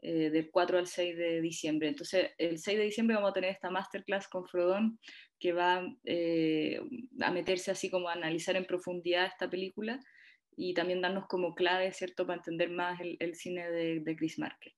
Eh, 0.00 0.30
del 0.30 0.48
4 0.52 0.78
al 0.78 0.86
6 0.86 1.16
de 1.16 1.40
diciembre. 1.40 1.88
Entonces, 1.88 2.30
el 2.38 2.58
6 2.58 2.78
de 2.78 2.84
diciembre 2.84 3.16
vamos 3.16 3.30
a 3.30 3.34
tener 3.34 3.50
esta 3.50 3.68
masterclass 3.68 4.28
con 4.28 4.46
Frodón 4.46 5.00
que 5.40 5.52
va 5.52 5.82
eh, 6.04 6.80
a 7.20 7.32
meterse 7.32 7.72
así 7.72 7.90
como 7.90 8.08
a 8.08 8.12
analizar 8.12 8.54
en 8.54 8.64
profundidad 8.64 9.26
esta 9.26 9.50
película 9.50 9.98
y 10.56 10.72
también 10.74 11.00
darnos 11.00 11.26
como 11.26 11.54
clave, 11.54 11.92
¿cierto?, 11.92 12.26
para 12.26 12.38
entender 12.38 12.70
más 12.70 13.00
el, 13.00 13.34
cine 13.34 13.68
de, 13.70 14.16
Chris 14.16 14.38
Marker. 14.38 14.72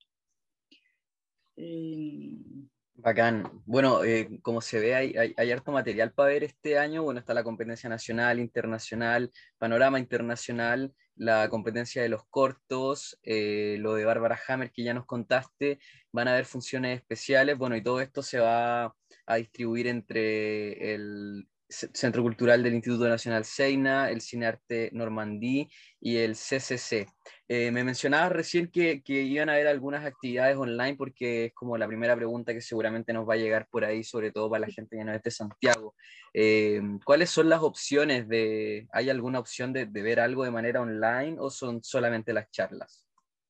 Eh, 3.00 3.02
Bacán. 3.02 3.62
Bueno, 3.64 4.00
como 4.42 4.60
se 4.60 4.78
ve, 4.78 4.94
hay, 4.94 5.34
hay, 5.36 5.50
harto 5.52 5.72
material 5.72 6.12
para 6.12 6.30
ver 6.30 6.44
este 6.44 6.78
año. 6.78 7.02
Bueno, 7.02 7.20
está 7.20 7.34
la 7.34 7.44
competencia 7.44 7.88
nacional, 7.88 8.38
internacional, 8.38 9.30
panorama 9.58 9.98
internacional, 9.98 10.94
la 11.16 11.48
competencia 11.48 12.02
de 12.02 12.08
los 12.08 12.24
cortos, 12.28 13.18
eh, 13.22 13.76
lo 13.78 13.94
de 13.94 14.04
Bárbara 14.04 14.38
Hammer 14.48 14.70
que 14.70 14.82
ya 14.82 14.94
nos 14.94 15.06
contaste, 15.06 15.78
van 16.12 16.28
a 16.28 16.32
haber 16.32 16.44
funciones 16.44 16.98
especiales, 16.98 17.58
bueno, 17.58 17.76
y 17.76 17.82
todo 17.82 18.00
esto 18.00 18.22
se 18.22 18.38
va 18.38 18.94
a 19.26 19.36
distribuir 19.36 19.86
entre 19.86 20.94
el 20.94 21.48
Centro 21.70 22.22
Cultural 22.22 22.62
del 22.62 22.74
Instituto 22.74 23.08
Nacional 23.08 23.44
Seina, 23.44 24.10
el 24.10 24.20
Cine 24.20 24.46
Arte 24.46 24.90
Normandí 24.92 25.68
y 26.00 26.16
el 26.16 26.32
CCC. 26.32 27.06
Eh, 27.48 27.70
me 27.70 27.84
mencionabas 27.84 28.32
recién 28.32 28.68
que, 28.70 29.02
que, 29.02 29.22
iban 29.22 29.48
a 29.48 29.54
haber 29.54 29.68
algunas 29.68 30.04
actividades 30.04 30.56
online 30.56 30.96
porque 30.96 31.46
es 31.46 31.54
como 31.54 31.78
la 31.78 31.86
primera 31.86 32.16
pregunta 32.16 32.52
que 32.52 32.60
seguramente 32.60 33.12
nos 33.12 33.28
va 33.28 33.34
a 33.34 33.38
llegar 33.38 33.68
por 33.70 33.84
ahí, 33.84 34.04
sobre 34.04 34.32
todo 34.32 34.50
para 34.50 34.66
la 34.66 34.72
gente 34.72 34.96
que 34.96 35.04
no 35.04 35.12
es 35.12 35.22
de 35.22 35.30
Santiago. 35.30 35.94
Eh, 36.34 36.80
¿Cuáles 37.04 37.30
son 37.30 37.48
las 37.48 37.62
opciones 37.62 38.28
de, 38.28 38.86
hay 38.92 39.10
alguna 39.10 39.38
opción 39.38 39.72
de, 39.72 39.86
de, 39.86 40.02
ver 40.02 40.20
algo 40.20 40.44
de 40.44 40.50
manera 40.50 40.80
online 40.80 41.36
o 41.38 41.50
son 41.50 41.82
solamente 41.82 42.32
las 42.32 42.50
charlas? 42.50 43.06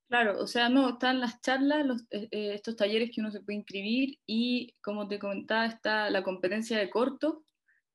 Claro, 0.09 0.40
o 0.40 0.46
sea, 0.48 0.68
no, 0.68 0.88
están 0.88 1.20
las 1.20 1.40
charlas, 1.40 1.87
los, 1.87 2.02
eh, 2.11 2.28
estos 2.33 2.74
talleres 2.74 3.11
que 3.14 3.20
uno 3.20 3.30
se 3.30 3.42
puede 3.42 3.59
inscribir 3.59 4.18
y 4.26 4.74
como 4.83 5.06
te 5.06 5.20
comentaba 5.20 5.66
está 5.66 6.11
la 6.11 6.24
competencia 6.24 6.78
de 6.78 6.90
corto 6.90 7.44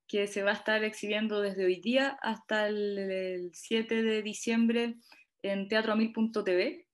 que 0.08 0.26
se 0.26 0.42
va 0.42 0.50
a 0.52 0.54
estar 0.54 0.84
exhibiendo 0.84 1.40
desde 1.40 1.64
hoy 1.64 1.80
día 1.80 2.18
hasta 2.22 2.68
el, 2.68 3.50
7 3.52 4.02
de 4.02 4.22
diciembre 4.22 4.96
en 5.42 5.68
teatroamil.tv 5.68 6.86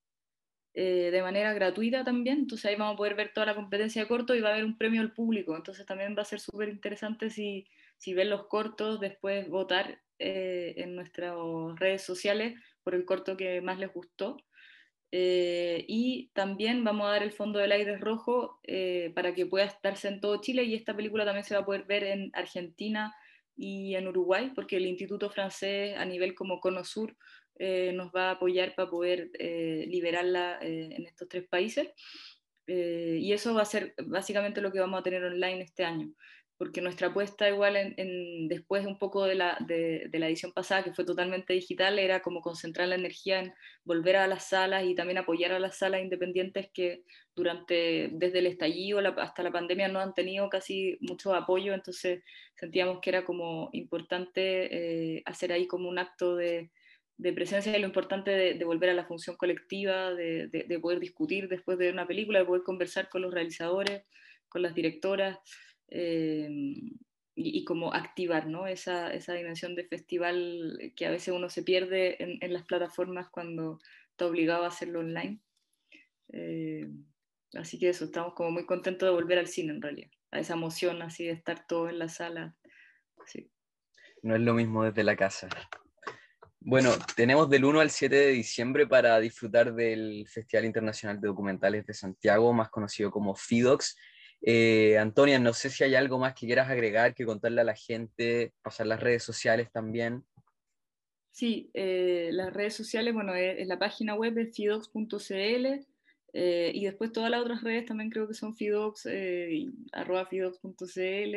eh, 0.75 1.11
de 1.13 1.23
manera 1.23 1.53
gratuita 1.53 2.05
también. 2.05 2.39
Entonces 2.41 2.67
ahí 2.67 2.77
vamos 2.77 2.95
a 2.95 2.97
poder 2.97 3.15
ver 3.15 3.33
toda 3.33 3.47
la 3.47 3.55
competencia 3.55 4.03
de 4.03 4.09
corto 4.09 4.35
y 4.35 4.41
va 4.41 4.51
a 4.51 4.53
haber 4.53 4.65
un 4.65 4.79
premio 4.79 5.01
al 5.01 5.13
público. 5.13 5.57
Entonces 5.57 5.85
también 5.85 6.17
va 6.17 6.23
a 6.23 6.27
ser 6.27 6.41
súper 6.41 6.69
interesante 6.69 7.31
si, 7.31 7.67
si 7.99 8.15
ven 8.15 8.31
los 8.31 8.47
cortos, 8.47 9.01
después 9.01 9.49
votar 9.49 10.01
eh, 10.19 10.75
en 10.77 10.95
nuestras 10.95 11.35
redes 11.77 12.03
sociales 12.03 12.55
por 12.83 12.95
el 12.95 13.05
corto 13.05 13.37
que 13.37 13.61
más 13.61 13.79
les 13.79 13.93
gustó. 13.93 14.39
Eh, 15.15 15.85
y 15.89 16.31
también 16.33 16.85
vamos 16.85 17.07
a 17.07 17.11
dar 17.11 17.23
el 17.23 17.33
fondo 17.33 17.59
del 17.59 17.73
aire 17.73 17.99
rojo 17.99 18.59
eh, 18.63 19.13
para 19.15 19.35
que 19.35 19.45
pueda 19.45 19.67
estarse 19.67 20.09
en 20.09 20.23
todo 20.23 20.41
Chile 20.41 20.65
y 20.65 20.75
esta 20.75 20.97
película 20.97 21.27
también 21.27 21.45
se 21.45 21.55
va 21.55 21.61
a 21.61 21.67
poder 21.67 21.85
ver 21.85 22.05
en 22.05 22.31
Argentina 22.33 23.15
y 23.55 23.95
en 23.95 24.09
Uruguay 24.09 24.53
porque 24.55 24.79
el 24.79 24.87
Instituto 24.87 25.29
Francés 25.29 25.99
a 25.99 26.07
nivel 26.07 26.35
como 26.35 26.61
Cono 26.61 26.83
Sur 26.83 27.15
eh, 27.59 27.93
nos 27.93 28.11
va 28.11 28.31
a 28.31 28.33
apoyar 28.33 28.75
para 28.75 28.89
poder 28.89 29.31
liberarla 29.39 30.59
en 30.63 31.05
estos 31.05 31.29
tres 31.29 31.47
países. 31.47 31.89
y 32.67 33.33
eso 33.33 33.53
va 33.53 33.63
a 33.63 33.67
ser 33.67 33.95
básicamente 34.07 34.63
lo 34.63 34.73
que 34.73 34.81
vamos 34.81 34.99
a 34.99 35.03
tener 35.03 35.23
online 35.25 35.63
este 35.63 35.85
año 35.85 36.09
porque 36.63 36.81
nuestra 36.81 37.09
apuesta 37.09 37.49
igual 37.49 37.75
en, 37.75 38.47
después 38.47 38.87
un 38.87 38.97
poco 38.97 39.25
de 39.25 39.35
la, 39.35 39.59
de, 39.67 40.09
la, 40.13 40.29
edición 40.29 40.53
pasada, 40.53 40.85
que 40.85 40.93
fue 40.93 41.05
totalmente 41.05 41.55
digital, 41.55 41.99
era 41.99 42.23
como 42.23 42.41
concentrar 42.41 42.87
la 42.87 42.95
energía 42.95 43.41
en 43.41 43.53
volver 43.83 44.15
a 44.15 44.29
las 44.29 44.51
salas 44.51 44.85
y 44.85 44.95
también 44.95 45.19
apoyar 45.19 45.51
a 45.51 45.59
las 45.59 45.79
salas 45.79 46.03
independientes 46.03 46.71
que 46.73 47.03
durante, 47.35 48.11
desde 48.13 48.39
el 48.39 48.47
estallido 48.47 49.01
hasta 49.19 49.43
la 49.43 49.51
pandemia 49.51 49.89
no 49.89 49.99
han 49.99 50.15
tenido 50.15 50.49
casi 50.49 50.99
mucho 51.01 51.35
apoyo, 51.35 51.75
entonces 51.75 52.23
sentíamos 52.55 53.01
que 53.01 53.11
era 53.11 53.25
como 53.25 53.69
importante 53.73 55.17
eh, 55.17 55.23
hacer 55.27 55.53
ahí 55.53 55.67
como 55.67 55.89
un 55.89 55.99
acto 55.99 56.37
de, 56.37 56.71
de 57.17 57.33
presencia 57.33 57.77
y 57.77 57.81
lo 57.81 57.89
importante 57.89 58.31
de, 58.31 58.65
volver 58.65 58.91
a 58.91 58.95
la 58.95 59.07
función 59.07 59.35
colectiva, 59.35 60.15
de, 60.15 60.47
de 60.47 60.79
poder 60.79 61.01
discutir 61.01 61.49
después 61.49 61.77
de 61.77 61.91
una 61.91 62.07
película, 62.07 62.39
de 62.39 62.45
poder 62.45 62.63
conversar 62.63 63.09
con 63.09 63.23
los 63.23 63.35
realizadores, 63.35 64.05
con 64.49 64.63
las 64.63 64.77
directoras. 64.77 65.41
Em, 65.95 66.91
y, 67.35 67.65
como 67.65 67.93
activar 67.93 68.47
¿no? 68.47 68.67
esa, 68.67 69.13
esa, 69.13 69.35
dimensión 69.35 69.75
de 69.75 69.85
festival 69.85 70.93
que 70.97 71.05
a 71.05 71.11
veces 71.11 71.35
uno 71.35 71.51
se 71.51 71.63
pierde 71.63 72.23
en, 72.23 72.53
las 72.53 72.65
plataformas 72.65 73.29
cuando 73.29 73.79
está 74.11 74.27
obligado 74.27 74.65
a 74.65 74.69
hacerlo 74.69 75.01
online. 75.01 75.41
Eh, 76.33 76.89
así 77.55 77.79
que 77.79 77.91
eso, 77.91 78.07
estamos 78.07 78.33
como 78.35 78.51
muy 78.51 78.65
contentos 78.65 79.07
de 79.07 79.15
volver 79.15 79.39
al 79.39 79.49
cine 79.49 79.73
en 79.75 79.83
realidad, 79.83 80.11
a 80.31 80.41
esa 80.41 80.55
emoción 80.55 81.03
así 81.03 81.27
de 81.27 81.33
estar 81.33 81.67
todo 81.67 81.91
en 81.91 81.99
la 81.99 82.09
sala. 82.09 82.57
No 84.23 84.35
es 84.35 84.41
lo 84.41 84.55
mismo 84.55 84.85
desde 84.85 85.05
la 85.05 85.17
casa. 85.17 85.49
Bueno, 86.61 86.93
tenemos 87.17 87.51
del 87.51 87.67
1 87.67 87.81
al 87.81 87.91
7 87.91 88.15
de 88.15 88.29
diciembre 88.29 88.87
para 88.87 89.19
disfrutar 89.21 89.75
del 89.75 90.27
Festival 90.27 90.65
Internacional 90.65 91.21
de 91.21 91.29
Documentales 91.29 91.85
de 91.85 91.93
Santiago, 91.93 92.53
más 92.53 92.71
conocido 92.71 93.11
como 93.11 93.35
FIDOX, 93.35 93.97
eh, 94.43 94.99
Antonia, 94.99 95.39
no 95.39 95.53
sé 95.53 95.71
si 95.71 95.85
hay 95.85 95.95
algo 95.95 96.19
más 96.19 96.35
que 96.35 96.47
quieras 96.47 96.69
agregar, 96.69 97.15
que 97.15 97.25
contarle 97.25 97.61
a 97.61 97.65
la 97.65 97.75
gente, 97.75 98.53
pasar 98.63 98.87
las 98.87 99.01
redes 99.01 99.23
sociales 99.23 99.71
también. 99.71 100.25
Sí, 101.33 101.71
eh, 101.73 102.29
las 102.33 102.53
redes 102.53 102.75
sociales, 102.75 103.15
bueno, 103.15 103.35
es, 103.35 103.67
la 103.67 103.79
página 103.79 104.15
web 104.15 104.37
es 104.39 104.55
fidox.cl 104.55 105.87
eh, 106.35 106.73
y 106.75 106.85
después 106.85 107.13
todas 107.13 107.31
las 107.31 107.41
otras 107.41 107.63
redes 107.63 107.87
también 107.87 108.11
creo 108.11 108.29
que 108.29 108.35
son 108.35 108.55
fidox, 108.55 109.07
eh, 109.07 109.67
arroba 109.93 110.27
fidox.cl. 110.27 111.35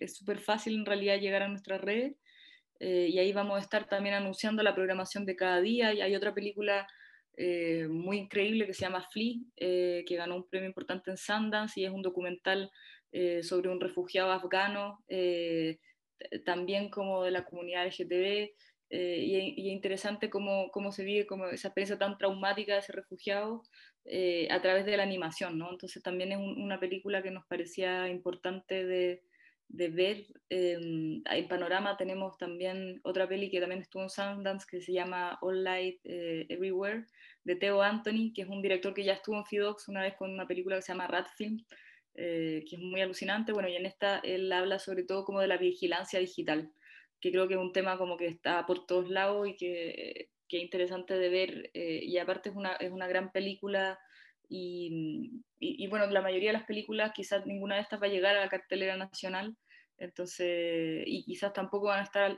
es 0.00 0.16
súper 0.16 0.38
fácil 0.38 0.74
en 0.74 0.86
realidad 0.86 1.20
llegar 1.20 1.42
a 1.42 1.48
nuestras 1.48 1.80
redes 1.80 2.16
y 2.82 3.18
ahí 3.18 3.30
vamos 3.34 3.58
a 3.58 3.60
estar 3.60 3.86
también 3.88 4.14
anunciando 4.14 4.62
la 4.62 4.74
programación 4.74 5.26
de 5.26 5.36
cada 5.36 5.60
día 5.60 5.92
y 5.92 6.00
hay 6.00 6.16
otra 6.16 6.32
película 6.32 6.88
muy 7.88 8.18
increíble 8.18 8.66
que 8.66 8.74
se 8.74 8.82
llama 8.82 9.06
Flea, 9.10 9.36
que 9.56 10.16
ganó 10.16 10.36
un 10.36 10.48
premio 10.48 10.68
importante 10.68 11.10
en 11.10 11.16
Sundance 11.16 11.80
y 11.80 11.84
es 11.84 11.90
un 11.90 12.02
documental 12.02 12.70
sobre 13.42 13.70
un 13.70 13.80
refugiado 13.80 14.30
afgano, 14.30 14.98
también 16.44 16.90
como 16.90 17.24
de 17.24 17.30
la 17.30 17.44
comunidad 17.44 17.86
LGTB. 17.86 18.50
Eh, 18.90 19.54
y, 19.56 19.68
es 19.68 19.72
interesante 19.72 20.30
cómo, 20.30 20.70
cómo, 20.72 20.90
se 20.90 21.04
vive 21.04 21.26
como 21.26 21.46
esa 21.46 21.68
experiencia 21.68 21.96
tan 21.98 22.18
traumática 22.18 22.72
de 22.74 22.80
ese 22.80 22.92
refugiado 22.92 23.62
eh, 24.04 24.48
a 24.50 24.60
través 24.60 24.84
de 24.84 24.96
la 24.96 25.04
animación, 25.04 25.58
¿no? 25.58 25.70
Entonces 25.70 26.02
también 26.02 26.32
es 26.32 26.38
una 26.38 26.80
película 26.80 27.22
que 27.22 27.30
nos 27.30 27.46
parecía 27.46 28.08
importante 28.08 28.84
de, 28.84 29.22
de 29.70 29.88
ver. 29.88 30.26
Em, 30.48 31.22
en 31.24 31.48
Panorama 31.48 31.96
tenemos 31.96 32.36
también 32.38 33.00
otra 33.04 33.28
peli 33.28 33.50
que 33.50 33.60
también 33.60 33.80
estuvo 33.82 34.02
en 34.02 34.10
Sundance 34.10 34.66
que 34.68 34.80
se 34.80 34.92
llama 34.92 35.38
All 35.42 35.64
Light 35.64 36.00
eh, 36.04 36.46
Everywhere, 36.48 37.06
de 37.44 37.56
Theo 37.56 37.82
Anthony, 37.82 38.32
que 38.34 38.42
es 38.42 38.48
un 38.48 38.62
director 38.62 38.92
que 38.94 39.04
ya 39.04 39.14
estuvo 39.14 39.36
en 39.36 39.46
Fidox 39.46 39.88
una 39.88 40.02
vez 40.02 40.14
con 40.16 40.30
una 40.30 40.46
película 40.46 40.76
que 40.76 40.82
se 40.82 40.92
llama 40.92 41.06
Rat 41.06 41.28
Film, 41.36 41.64
que 42.14 42.64
es 42.70 42.78
muy 42.78 43.00
alucinante. 43.00 43.52
Bueno, 43.52 43.68
y 43.68 43.76
en 43.76 43.86
esta 43.86 44.18
él 44.18 44.52
habla 44.52 44.78
sobre 44.78 45.04
todo 45.04 45.24
como 45.24 45.40
de 45.40 45.46
la 45.46 45.56
vigilancia 45.56 46.20
digital 46.20 46.70
que 47.20 47.30
creo 47.30 47.46
que 47.46 47.54
es 47.54 47.60
un 47.60 47.72
tema 47.72 47.98
como 47.98 48.16
que 48.16 48.26
está 48.26 48.66
por 48.66 48.86
todos 48.86 49.10
lados 49.10 49.46
y 49.46 49.56
que, 49.56 50.30
que 50.48 50.58
es 50.58 50.62
interesante 50.62 51.14
de 51.14 51.28
ver. 51.28 51.70
Eh, 51.74 52.00
y 52.02 52.18
aparte 52.18 52.48
es 52.48 52.56
una, 52.56 52.72
es 52.74 52.90
una 52.90 53.06
gran 53.06 53.30
película 53.30 53.98
y, 54.50 55.42
y, 55.58 55.86
bueno, 55.88 56.06
la 56.08 56.22
mayoría 56.22 56.50
de 56.50 56.58
las 56.58 56.66
películas, 56.66 57.12
quizás 57.14 57.46
ninguna 57.46 57.76
de 57.76 57.82
estas 57.82 58.02
va 58.02 58.06
a 58.06 58.10
llegar 58.10 58.36
a 58.36 58.40
la 58.40 58.48
cartelera 58.48 58.96
nacional, 58.96 59.56
entonces, 59.96 61.04
y 61.06 61.24
quizás 61.24 61.52
tampoco 61.52 61.86
van 61.86 62.00
a 62.00 62.04
estar 62.04 62.36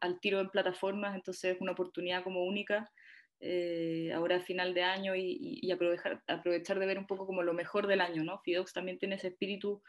al, 0.00 0.20
tiro 0.20 0.40
en 0.40 0.50
plataformas, 0.50 1.14
entonces 1.14 1.54
es 1.54 1.60
una 1.60 1.72
oportunidad 1.72 2.22
como 2.22 2.44
única. 2.44 2.90
Eh, 3.38 4.12
ahora 4.14 4.36
a 4.36 4.40
final 4.40 4.72
de 4.72 4.82
año 4.82 5.14
y, 5.14 5.38
y, 5.60 5.70
aprovechar, 5.70 6.22
aprovechar 6.26 6.78
de 6.78 6.86
ver 6.86 6.98
un 6.98 7.06
poco 7.06 7.26
como 7.26 7.42
lo 7.42 7.52
mejor 7.52 7.86
del 7.86 8.00
año, 8.00 8.24
¿no? 8.24 8.38
Fidox 8.40 8.72
también 8.72 8.98
tiene 8.98 9.16
ese 9.16 9.28
espíritu 9.28 9.82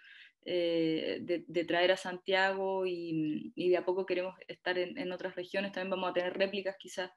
eh, 0.49 1.19
de, 1.21 1.65
traer 1.65 1.91
a 1.91 1.97
Santiago 1.97 2.85
y, 2.85 3.51
de 3.53 3.75
a 3.75 3.83
poco 3.83 4.05
queremos 4.05 4.33
estar 4.47 4.77
en, 4.77 5.11
otras 5.11 5.35
regiones. 5.35 5.73
También 5.73 5.91
vamos 5.91 6.09
a 6.09 6.13
tener 6.13 6.37
réplicas 6.37 6.77
quizás 6.79 7.11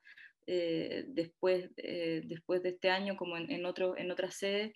eh, 0.46 1.04
después, 1.08 1.70
eh, 1.76 2.22
después 2.24 2.62
de 2.62 2.70
este 2.70 2.90
año, 2.90 3.16
como 3.16 3.36
en, 3.36 3.64
otro, 3.66 3.96
en 3.96 4.10
otras 4.10 4.36
sedes, 4.36 4.72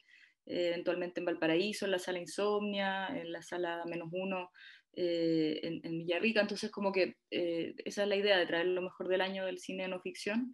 eventualmente 0.47 1.21
en 1.21 1.27
Valparaíso, 1.27 1.87
en 1.87 1.93
la 1.93 1.99
sala 1.99 2.19
Insomnia, 2.19 3.09
en 3.09 3.33
la 3.33 3.43
sala 3.43 3.83
menos 3.87 4.09
uno. 4.13 4.51
En, 4.97 5.81
en, 5.83 5.99
Villarrica, 5.99 6.41
entonces 6.41 6.71
como 6.71 6.93
que 6.93 7.17
esa 7.31 8.03
es 8.05 8.09
la 8.09 8.15
idea 8.15 8.39
de 8.39 8.47
traer 8.47 8.67
lo 8.67 8.81
mejor 8.81 9.09
del 9.09 9.23
año 9.23 9.45
del 9.45 9.59
cine 9.59 9.89
no 9.89 10.01
ficción 10.01 10.53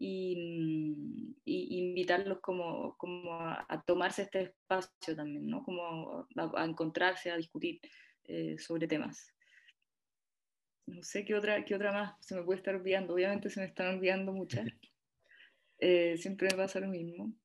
y, 0.00 1.34
invitarlos 1.44 2.40
como, 2.40 2.96
como 2.96 3.34
a, 3.34 3.82
tomarse 3.86 4.22
este 4.22 4.42
espacio 4.42 5.16
también, 5.16 5.46
¿no? 5.46 5.62
como 5.62 6.26
a, 6.36 6.64
encontrarse, 6.64 7.30
a 7.30 7.36
discutir 7.36 7.80
eh, 8.24 8.56
sobre 8.58 8.86
temas. 8.86 9.32
No 10.88 11.02
sé 11.02 11.24
qué 11.24 11.34
otra, 11.34 11.64
qué 11.64 11.74
otra 11.74 11.92
más 11.92 12.14
se 12.20 12.34
me 12.34 12.42
puede 12.42 12.58
estar 12.58 12.74
olvidando, 12.74 13.14
obviamente 13.14 13.50
se 13.50 13.60
me 13.60 13.66
están 13.66 13.96
olvidando 13.96 14.32
muchas, 14.32 14.66
eh, 15.78 16.16
siempre 16.18 16.48
me 16.50 16.56
pasa 16.56 16.80
lo 16.80 16.88
mismo. 16.88 17.32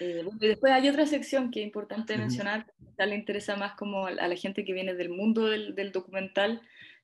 Eh, 0.00 0.24
y 0.40 0.48
después 0.48 0.72
hay 0.72 0.88
otra 0.88 1.06
sección 1.06 1.52
que 1.52 1.60
es 1.60 1.66
importante 1.66 2.16
mencionar, 2.18 2.66
que 2.98 3.06
le 3.06 3.14
interesa 3.14 3.54
más 3.54 3.74
como 3.74 4.06
a 4.06 4.10
la 4.10 4.34
gente 4.34 4.64
que 4.64 4.72
viene 4.72 4.94
del 4.94 5.10
mundo 5.10 5.46
del, 5.46 5.76
del 5.76 5.92
documental, 5.92 6.60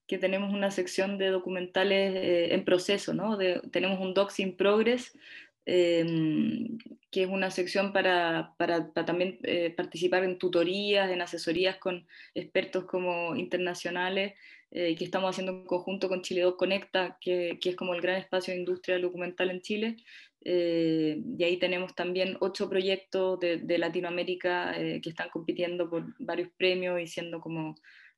que 0.07 0.19
tenemos 0.19 0.53
una 0.53 0.71
sección 0.71 1.19
de 1.19 1.29
documentales 1.29 2.14
eh, 2.14 2.55
en 2.55 2.64
proceso, 2.64 3.12
¿no? 3.12 3.37
tenemos 3.71 4.01
un 4.01 4.14
Docs 4.14 4.40
in 4.40 4.57
Progress, 4.57 5.16
em, 5.64 6.79
que 7.11 7.25
es 7.25 7.29
una 7.29 7.51
sección 7.51 7.92
para, 7.92 8.55
para, 8.57 8.92
también 8.92 9.38
eh, 9.42 9.71
participar 9.77 10.23
en 10.25 10.38
tutorías, 10.38 11.11
en 11.11 11.23
asesorías 11.23 11.79
con 11.79 12.07
expertos 12.35 12.85
como 12.85 13.35
internacionales, 13.35 14.35
eh, 14.70 14.96
que 14.96 15.05
estamos 15.05 15.31
haciendo 15.31 15.52
en 15.52 15.66
conjunto 15.66 16.09
con 16.09 16.22
Chile 16.22 16.42
Doc 16.42 16.59
Conecta, 16.59 17.18
que, 17.20 17.59
que, 17.61 17.70
es 17.70 17.76
como 17.76 17.94
el 17.94 18.00
gran 18.00 18.16
espacio 18.16 18.52
de 18.52 18.61
industria 18.61 18.98
documental 18.98 19.50
en 19.50 19.61
Chile. 19.62 19.96
y 20.44 21.42
ahí 21.44 21.57
tenemos 21.59 21.94
también 21.94 22.37
ocho 22.40 22.68
proyectos 22.68 23.40
de, 23.40 23.57
de 23.59 23.79
Latinoamérica 23.79 24.74
que 25.02 25.11
están 25.11 25.29
compitiendo 25.31 25.90
por 25.90 26.05
varios 26.20 26.50
premios 26.57 27.00
y 27.00 27.07
siendo 27.09 27.40
como 27.40 27.74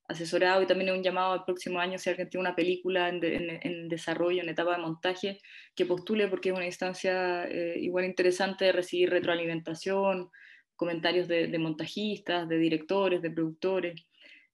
asesorado 0.09 0.63
y 0.63 0.67
también 0.67 0.91
un 0.91 1.03
llamado 1.03 1.35
al 1.35 1.45
próximo 1.45 1.79
año, 1.79 1.99
si 1.99 2.09
alguien 2.09 2.31
tiene 2.31 2.47
una 2.47 2.57
película 2.57 3.11
en, 3.11 3.89
desarrollo, 3.89 4.43
en 4.43 4.49
etapa 4.49 4.73
de 4.73 4.83
montaje, 4.83 5.41
que 5.77 5.85
postule 5.85 6.29
porque 6.29 6.49
es 6.49 6.57
una 6.57 6.65
instancia 6.65 7.45
eh, 7.45 7.79
igual 7.79 8.07
interesante 8.07 8.65
de 8.65 8.73
recibir 8.73 9.11
retroalimentación, 9.11 10.31
comentarios 10.77 11.29
de, 11.29 11.59
montajistas, 11.59 12.49
de 12.49 12.57
directores, 12.57 13.21
de 13.21 13.31
productores. 13.31 14.03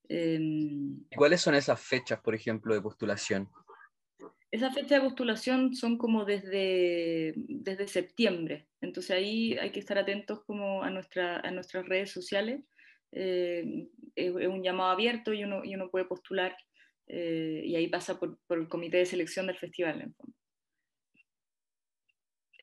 Em, 0.09 1.05
¿Cuáles 1.17 1.41
son 1.41 1.55
esas 1.55 1.81
fechas, 1.81 2.21
por 2.21 2.35
ejemplo, 2.35 2.75
de 2.75 2.81
postulación? 2.81 3.49
Esas 4.51 4.75
fechas 4.75 5.03
de 5.03 5.09
postulación 5.09 5.75
son 5.75 5.99
como 5.99 6.25
desde, 6.25 7.33
desde 7.37 7.89
septiembre, 7.89 8.69
entonces 8.81 9.11
ahí 9.11 9.59
hay 9.59 9.73
que 9.73 9.81
estar 9.81 9.99
atentos 9.99 10.45
como 10.45 10.85
a, 10.85 10.91
nuestra, 10.91 11.41
a 11.41 11.51
nuestras 11.51 11.87
redes 11.87 12.13
sociales 12.13 12.61
eh, 13.17 13.87
es, 14.17 14.33
un 14.33 14.63
llamado 14.63 14.91
abierto 14.91 15.33
y 15.33 15.45
uno, 15.45 15.65
y 15.65 15.75
uno 15.75 15.89
puede 15.89 16.05
postular 16.05 16.57
eh, 17.07 17.63
y 17.65 17.77
ahí 17.77 17.87
pasa 17.87 18.19
por, 18.19 18.39
por, 18.47 18.59
el 18.59 18.69
comité 18.69 18.99
de 18.99 19.07
selección 19.07 19.47
del 19.47 19.57
festival. 19.57 20.01
En 20.01 20.15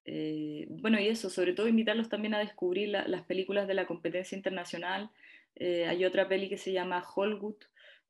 eh, 0.03 0.65
bueno, 0.69 0.99
y 0.99 1.07
eso, 1.07 1.29
sobre 1.29 1.53
todo 1.53 1.67
invitarlos 1.67 2.09
también 2.09 2.33
a 2.33 2.39
descubrir 2.39 2.89
las 2.89 3.23
películas 3.23 3.67
de 3.67 3.75
la 3.75 3.87
competencia 3.87 4.35
internacional. 4.35 5.09
Hay 5.59 6.05
otra 6.05 6.27
peli 6.27 6.49
que 6.49 6.57
se 6.57 6.71
llama 6.71 7.03
Hollywood, 7.15 7.57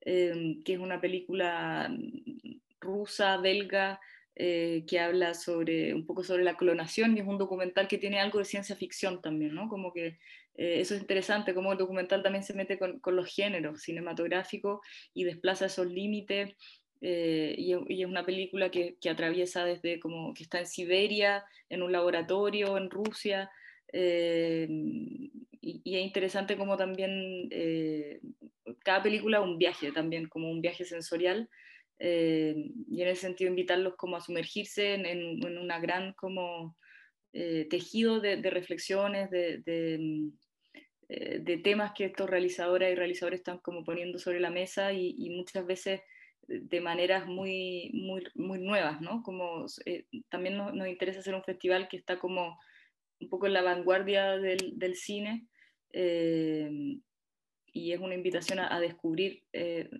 que 0.01 0.63
es 0.65 0.79
una 0.79 1.01
película 1.01 1.93
rusa, 2.79 3.37
belga, 3.37 3.99
que 4.35 4.99
habla 4.99 5.33
sobre 5.33 5.93
un 5.93 6.05
poco 6.05 6.23
sobre 6.23 6.43
la 6.43 6.55
clonación 6.55 7.15
y 7.15 7.19
es 7.19 7.27
un 7.27 7.37
documental 7.37 7.87
que 7.87 7.97
tiene 7.97 8.19
algo 8.19 8.39
de 8.39 8.45
ciencia 8.45 8.75
ficción 8.75 9.21
también, 9.21 9.53
¿no? 9.53 9.67
Como 9.67 9.93
que 9.93 10.17
eh, 10.55 10.81
eso 10.81 10.95
es 10.95 11.01
interesante, 11.01 11.53
cómo 11.53 11.71
el 11.71 11.77
documental 11.77 12.23
también 12.23 12.43
se 12.43 12.53
mete 12.53 12.77
con, 12.77 12.99
con 12.99 13.15
los 13.15 13.33
géneros 13.33 13.81
cinematográficos 13.81 14.81
y 15.13 15.23
desplaza 15.23 15.65
esos 15.65 15.87
límites. 15.87 16.55
Eh, 17.01 17.55
y, 17.57 18.01
es 18.01 18.07
una 18.07 18.25
película 18.25 18.69
que, 18.69 18.95
que, 19.01 19.09
atraviesa 19.09 19.65
desde 19.65 19.99
como 19.99 20.33
que 20.35 20.43
está 20.43 20.59
en 20.59 20.67
Siberia, 20.67 21.43
en 21.69 21.81
un 21.81 21.91
laboratorio, 21.91 22.77
en 22.77 22.89
Rusia. 22.89 23.49
Eh, 25.61 25.79
y, 25.83 25.95
es 25.97 26.03
interesante 26.03 26.57
como 26.57 26.77
también 26.77 27.49
cada 28.83 29.03
película 29.03 29.39
es 29.39 29.43
un 29.43 29.57
viaje 29.57 29.91
también, 29.91 30.27
como 30.27 30.49
un 30.49 30.61
viaje 30.61 30.85
sensorial. 30.85 31.49
y 31.99 33.01
en 33.01 33.07
ese 33.07 33.21
sentido 33.21 33.49
invitarlos 33.49 33.95
como 33.95 34.17
a 34.17 34.21
sumergirse 34.21 34.95
en, 34.95 35.05
en, 35.05 35.57
una 35.57 35.79
gran 35.79 36.13
como 36.13 36.75
tejido 37.31 38.19
de, 38.19 38.37
de 38.37 38.49
reflexiones, 38.49 39.29
de, 39.29 39.61
eh, 41.13 41.39
de 41.41 41.57
temas 41.57 41.91
que 41.91 42.05
estos 42.05 42.29
realizadoras 42.29 42.89
y 42.89 42.95
realizadores 42.95 43.41
están 43.41 43.57
como 43.57 43.83
poniendo 43.83 44.17
sobre 44.17 44.39
la 44.39 44.49
mesa 44.49 44.93
y, 44.93 45.29
muchas 45.31 45.65
veces 45.65 45.99
de 46.47 46.79
maneras 46.79 47.27
muy, 47.27 47.91
muy, 47.93 48.23
muy 48.35 48.59
nuevas, 48.59 49.01
¿no? 49.01 49.21
Como 49.21 49.65
eh, 49.85 50.05
también 50.29 50.55
nos, 50.55 50.73
nos, 50.73 50.87
interesa 50.87 51.19
hacer 51.19 51.35
un 51.35 51.43
festival 51.43 51.89
que 51.89 51.97
está 51.97 52.17
como 52.17 52.57
un 53.19 53.27
poco 53.27 53.45
en 53.45 53.51
la 53.51 53.61
vanguardia 53.61 54.37
del, 54.37 54.79
del 54.79 54.95
cine 54.95 55.47
eh, 55.93 56.97
y 57.73 57.91
es 57.93 57.99
una 57.99 58.15
invitación 58.15 58.59
a, 58.59 58.79
descubrir 58.79 59.43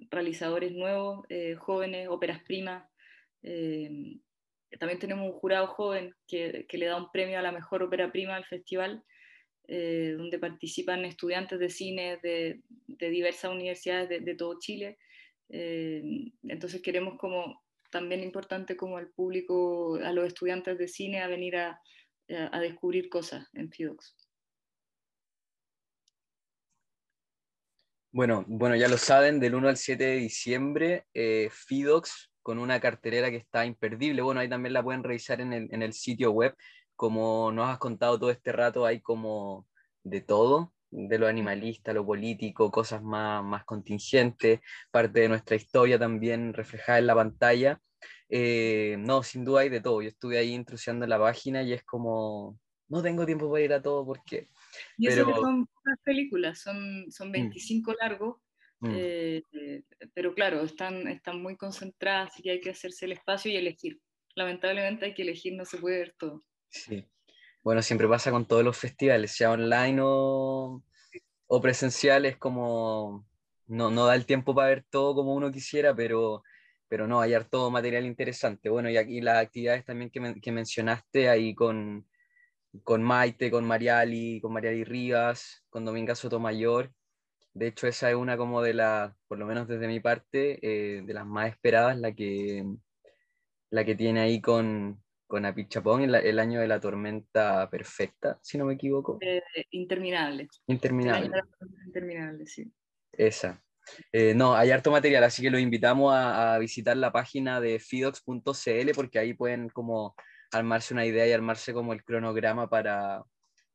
realizadores 0.09 0.73
nuevos, 0.73 1.25
jóvenes, 1.57 2.09
óperas 2.09 2.43
primas. 2.43 2.83
también 3.41 4.99
tenemos 4.99 5.25
un 5.25 5.39
jurado 5.39 5.67
joven 5.67 6.13
que, 6.27 6.65
que, 6.67 6.77
le 6.77 6.87
da 6.87 6.97
un 6.97 7.09
premio 7.11 7.39
a 7.39 7.41
la 7.41 7.53
mejor 7.53 7.81
ópera 7.83 8.11
prima 8.11 8.35
al 8.35 8.45
festival 8.45 9.03
eh, 9.73 10.15
donde 10.17 10.37
participan 10.37 11.05
estudiantes 11.05 11.57
de 11.57 11.69
cine 11.69 12.19
de, 12.21 12.61
diversas 12.87 13.51
universidades 13.51 14.09
de, 14.09 14.35
todo 14.35 14.59
Chile. 14.59 14.97
Eh, 15.47 16.03
entonces 16.43 16.81
queremos 16.81 17.17
como 17.17 17.63
también 17.89 18.21
importante 18.21 18.75
como 18.75 18.97
al 18.97 19.11
público, 19.11 19.95
a 20.03 20.11
los 20.11 20.27
estudiantes 20.27 20.77
de 20.77 20.89
cine 20.89 21.21
a 21.21 21.27
venir 21.27 21.55
a, 21.55 21.79
descubrir 22.59 23.07
cosas 23.07 23.47
en 23.53 23.71
FIDOX. 23.71 24.17
Bueno, 28.13 28.43
bueno, 28.45 28.75
ya 28.75 28.89
lo 28.89 28.97
saben, 28.97 29.39
del 29.39 29.55
1 29.55 29.69
al 29.69 29.77
7 29.77 30.03
de 30.03 30.15
diciembre, 30.17 31.05
eh, 31.13 31.49
FIDOX 31.49 32.29
con 32.41 32.59
una 32.59 32.81
cartelera 32.81 33.29
que 33.29 33.37
está 33.37 33.65
imperdible. 33.65 34.21
Bueno, 34.21 34.41
ahí 34.41 34.49
también 34.49 34.73
la 34.73 34.83
pueden 34.83 35.03
revisar 35.03 35.39
en 35.39 35.53
el, 35.53 35.69
en 35.73 35.81
el 35.81 35.93
sitio 35.93 36.31
web. 36.31 36.53
Como 36.97 37.53
nos 37.53 37.69
has 37.69 37.77
contado 37.77 38.19
todo 38.19 38.29
este 38.29 38.51
rato, 38.51 38.85
hay 38.85 38.99
como 38.99 39.65
de 40.03 40.19
todo, 40.19 40.73
de 40.89 41.17
lo 41.19 41.27
animalista, 41.27 41.93
lo 41.93 42.05
político, 42.05 42.69
cosas 42.69 43.01
más, 43.01 43.43
más 43.45 43.63
contingentes, 43.63 44.59
parte 44.91 45.21
de 45.21 45.29
nuestra 45.29 45.55
historia 45.55 45.97
también 45.97 46.53
reflejada 46.53 46.99
en 46.99 47.07
la 47.07 47.15
pantalla. 47.15 47.79
Eh, 48.27 48.97
no, 48.99 49.23
sin 49.23 49.45
duda 49.45 49.61
hay 49.61 49.69
de 49.69 49.79
todo. 49.79 50.01
Yo 50.01 50.09
estuve 50.09 50.37
ahí 50.37 50.53
intrusiando 50.53 51.05
en 51.05 51.09
la 51.11 51.19
página 51.19 51.63
y 51.63 51.71
es 51.71 51.83
como, 51.85 52.59
no 52.89 53.01
tengo 53.01 53.25
tiempo 53.25 53.49
para 53.49 53.63
ir 53.63 53.73
a 53.73 53.81
todo 53.81 54.05
porque... 54.05 54.49
Y 54.97 55.07
eso 55.07 55.25
que 55.25 55.33
son 55.33 55.65
pocas 55.67 55.99
películas, 56.03 56.59
son, 56.59 57.05
son 57.11 57.31
25 57.31 57.91
mm. 57.91 57.95
largos, 57.99 58.37
mm. 58.79 58.91
eh, 58.93 59.43
pero 60.13 60.33
claro, 60.33 60.61
están, 60.61 61.07
están 61.07 61.41
muy 61.41 61.55
concentradas, 61.57 62.31
así 62.31 62.43
que 62.43 62.51
hay 62.51 62.61
que 62.61 62.71
hacerse 62.71 63.05
el 63.05 63.13
espacio 63.13 63.51
y 63.51 63.57
elegir. 63.57 63.99
Lamentablemente 64.35 65.05
hay 65.05 65.13
que 65.13 65.23
elegir, 65.23 65.53
no 65.53 65.65
se 65.65 65.77
puede 65.77 65.99
ver 65.99 66.15
todo. 66.17 66.41
Sí. 66.69 67.05
Bueno, 67.63 67.81
siempre 67.81 68.07
pasa 68.07 68.31
con 68.31 68.47
todos 68.47 68.63
los 68.63 68.77
festivales, 68.77 69.31
sea 69.31 69.51
online 69.51 69.99
o, 70.01 70.83
o 71.47 71.61
presencial, 71.61 72.25
es 72.25 72.37
como 72.37 73.27
no, 73.67 73.91
no 73.91 74.05
da 74.05 74.15
el 74.15 74.25
tiempo 74.25 74.55
para 74.55 74.69
ver 74.69 74.85
todo 74.89 75.15
como 75.15 75.33
uno 75.33 75.51
quisiera, 75.51 75.95
pero 75.95 76.43
pero 76.91 77.07
no, 77.07 77.21
hay 77.21 77.33
harto 77.33 77.71
material 77.71 78.05
interesante. 78.05 78.67
Bueno, 78.67 78.89
y 78.89 78.97
aquí 78.97 79.21
las 79.21 79.41
actividades 79.41 79.85
también 79.85 80.11
que, 80.11 80.51
mencionaste 80.51 81.29
ahí 81.29 81.55
con, 81.55 82.05
con 82.83 83.03
Maite, 83.03 83.51
con 83.51 83.65
Mariali, 83.65 84.39
con 84.41 84.53
Mariali 84.53 84.83
Rivas, 84.83 85.63
con 85.69 85.85
Dominga 85.85 86.15
Sotomayor. 86.15 86.91
De 87.53 87.67
hecho, 87.67 87.87
esa 87.87 88.09
es 88.09 88.15
una 88.15 88.37
como 88.37 88.61
de 88.61 88.73
las, 88.73 89.13
por 89.27 89.37
lo 89.37 89.45
menos 89.45 89.67
desde 89.67 89.87
mi 89.87 89.99
parte, 89.99 90.59
eh, 90.61 91.01
de 91.01 91.13
las 91.13 91.25
más 91.25 91.49
esperadas, 91.49 91.97
la 91.97 92.13
que, 92.13 92.65
la 93.69 93.83
que 93.83 93.95
tiene 93.95 94.21
ahí 94.21 94.41
con, 94.41 95.03
con 95.27 95.45
Apichapón, 95.45 96.01
el, 96.01 96.15
el 96.15 96.39
año 96.39 96.61
de 96.61 96.67
la 96.67 96.79
tormenta 96.79 97.69
perfecta, 97.69 98.39
si 98.41 98.57
no 98.57 98.65
me 98.65 98.75
equivoco. 98.75 99.17
Eh, 99.21 99.41
interminable. 99.71 100.47
Interminable. 100.67 101.29
interminable, 101.85 102.45
sí. 102.45 102.71
Esa. 103.11 103.61
Eh, 104.11 104.33
no, 104.35 104.55
hay 104.55 104.71
harto 104.71 104.91
material, 104.91 105.23
así 105.23 105.41
que 105.41 105.49
los 105.49 105.61
invitamos 105.61 106.13
a, 106.15 106.57
visitar 106.59 106.95
la 106.97 107.11
página 107.11 107.59
de 107.59 107.79
fidox.cl 107.79 108.91
porque 108.95 109.19
ahí 109.19 109.33
pueden 109.33 109.69
como 109.69 110.15
armarse 110.51 110.93
una 110.93 111.05
idea 111.05 111.27
y 111.27 111.31
armarse 111.31 111.73
como 111.73 111.93
el 111.93 112.03
cronograma 112.03 112.69
para, 112.69 113.23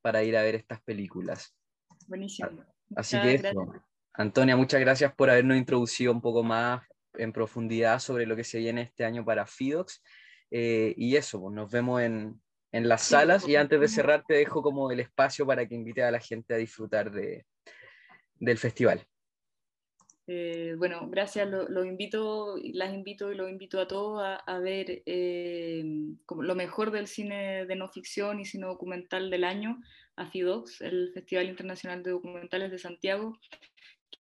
para 0.02 0.22
ir 0.22 0.36
a 0.36 0.42
ver 0.42 0.54
estas 0.54 0.82
películas. 0.82 1.56
Buenísimo. 2.06 2.64
Así 2.94 3.20
que 3.20 3.34
eso. 3.34 3.72
Antonia, 4.14 4.56
muchas 4.56 4.80
gracias 4.80 5.14
por 5.14 5.28
habernos 5.28 5.56
introducido 5.56 6.12
un 6.12 6.20
poco 6.20 6.42
más 6.42 6.82
en 7.14 7.32
profundidad 7.32 7.98
sobre 7.98 8.26
lo 8.26 8.36
que 8.36 8.44
se 8.44 8.58
viene 8.58 8.82
este 8.82 9.04
año 9.04 9.24
para 9.24 9.46
Fidox. 9.46 10.02
Eh, 10.50 10.94
y 10.96 11.16
eso, 11.16 11.40
pues 11.40 11.54
nos 11.54 11.70
vemos 11.70 12.00
en, 12.00 12.40
en 12.72 12.88
las 12.88 13.02
salas 13.02 13.48
y 13.48 13.56
antes 13.56 13.80
de 13.80 13.88
cerrar 13.88 14.24
te 14.26 14.34
dejo 14.34 14.62
como 14.62 14.90
el 14.90 15.00
espacio 15.00 15.46
para 15.46 15.66
que 15.66 15.74
invite 15.74 16.02
a 16.02 16.10
la 16.10 16.20
gente 16.20 16.54
a 16.54 16.58
disfrutar 16.58 17.10
de, 17.10 17.46
del 18.38 18.58
festival. 18.58 19.06
Eh, 20.28 20.74
bueno, 20.76 21.08
gracias, 21.08 21.48
lo, 21.48 21.84
invito, 21.84 22.56
las 22.72 22.92
invito 22.92 23.32
y 23.32 23.36
lo 23.36 23.48
invito 23.48 23.80
a 23.80 23.86
todos 23.86 24.20
a, 24.24 24.58
ver 24.58 25.02
eh, 25.06 25.84
como 26.24 26.42
lo 26.42 26.56
mejor 26.56 26.90
del 26.90 27.06
cine 27.06 27.64
de 27.64 27.76
no 27.76 27.88
ficción 27.88 28.40
y 28.40 28.44
cine 28.44 28.66
documental 28.66 29.30
del 29.30 29.44
año, 29.44 29.80
a 30.16 30.26
FIDOX, 30.26 30.80
el 30.80 31.12
Festival 31.12 31.48
Internacional 31.48 32.02
de 32.02 32.10
Documentales 32.10 32.72
de 32.72 32.78
Santiago, 32.78 33.38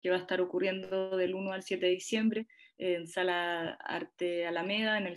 que 0.02 0.10
va 0.10 0.16
a 0.16 0.20
estar 0.20 0.42
ocurriendo 0.42 1.16
del 1.16 1.34
1 1.34 1.52
al 1.52 1.62
7 1.62 1.86
de 1.86 1.92
diciembre 1.92 2.46
en 2.76 3.06
Sala 3.06 3.78
Arte 3.80 4.46
Alameda, 4.46 4.98
en 4.98 5.06
el 5.06 5.16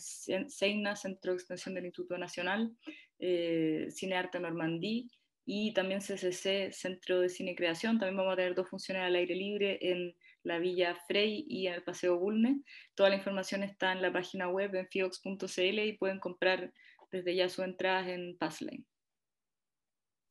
CEINA, 0.50 0.96
Centro 0.96 1.34
de 1.34 1.38
Extensión 1.38 1.76
del 1.76 1.86
Instituto 1.86 2.18
Nacional, 2.18 2.78
eh, 3.20 3.88
Cine 3.90 4.16
Arte 4.16 4.40
Normandí 4.40 5.10
y 5.46 5.74
también 5.74 6.02
CCC, 6.02 6.72
Centro 6.72 7.20
de 7.20 7.30
Cine 7.30 7.52
y 7.52 7.56
Creación. 7.56 8.00
También 8.00 8.18
vamos 8.18 8.34
a 8.34 8.38
tener 8.38 8.56
dos 8.56 8.70
funciones 8.70 9.04
al 9.04 9.16
aire 9.16 9.36
libre 9.36 9.80
en 9.82 10.16
la 10.48 10.60
Villa 10.60 10.96
Frey 11.08 11.46
y 11.48 11.68
el 11.68 11.84
Paseo 11.84 12.18
Bulne. 12.18 12.62
Toda 12.96 13.10
la 13.10 13.18
información 13.18 13.64
está 13.64 13.92
en 13.92 14.02
la 14.02 14.12
página 14.12 14.48
web 14.48 14.74
en 14.76 14.88
fiox.cl 14.88 15.80
y 15.80 15.98
pueden 15.98 16.20
comprar 16.20 16.74
desde 17.12 17.36
ya 17.36 17.50
su 17.50 17.64
entrada 17.64 18.10
en 18.10 18.38
Passlane. 18.38 18.86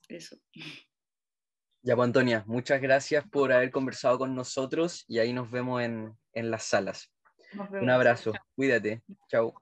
Eso. 0.09 0.37
Ya, 1.83 1.94
pues 1.94 2.07
Antonia, 2.07 2.44
muchas 2.46 2.81
gracias 2.81 3.24
por 3.29 3.52
haber 3.52 3.70
conversado 3.70 4.18
con 4.18 4.35
nosotros 4.35 5.05
y 5.07 5.18
ahí 5.18 5.33
nos 5.33 5.50
vemos 5.50 5.83
en, 5.83 6.16
las 6.33 6.64
salas. 6.64 7.12
Un 7.70 7.90
abrazo, 7.90 8.33
cuídate, 8.55 9.02
chao. 9.29 9.55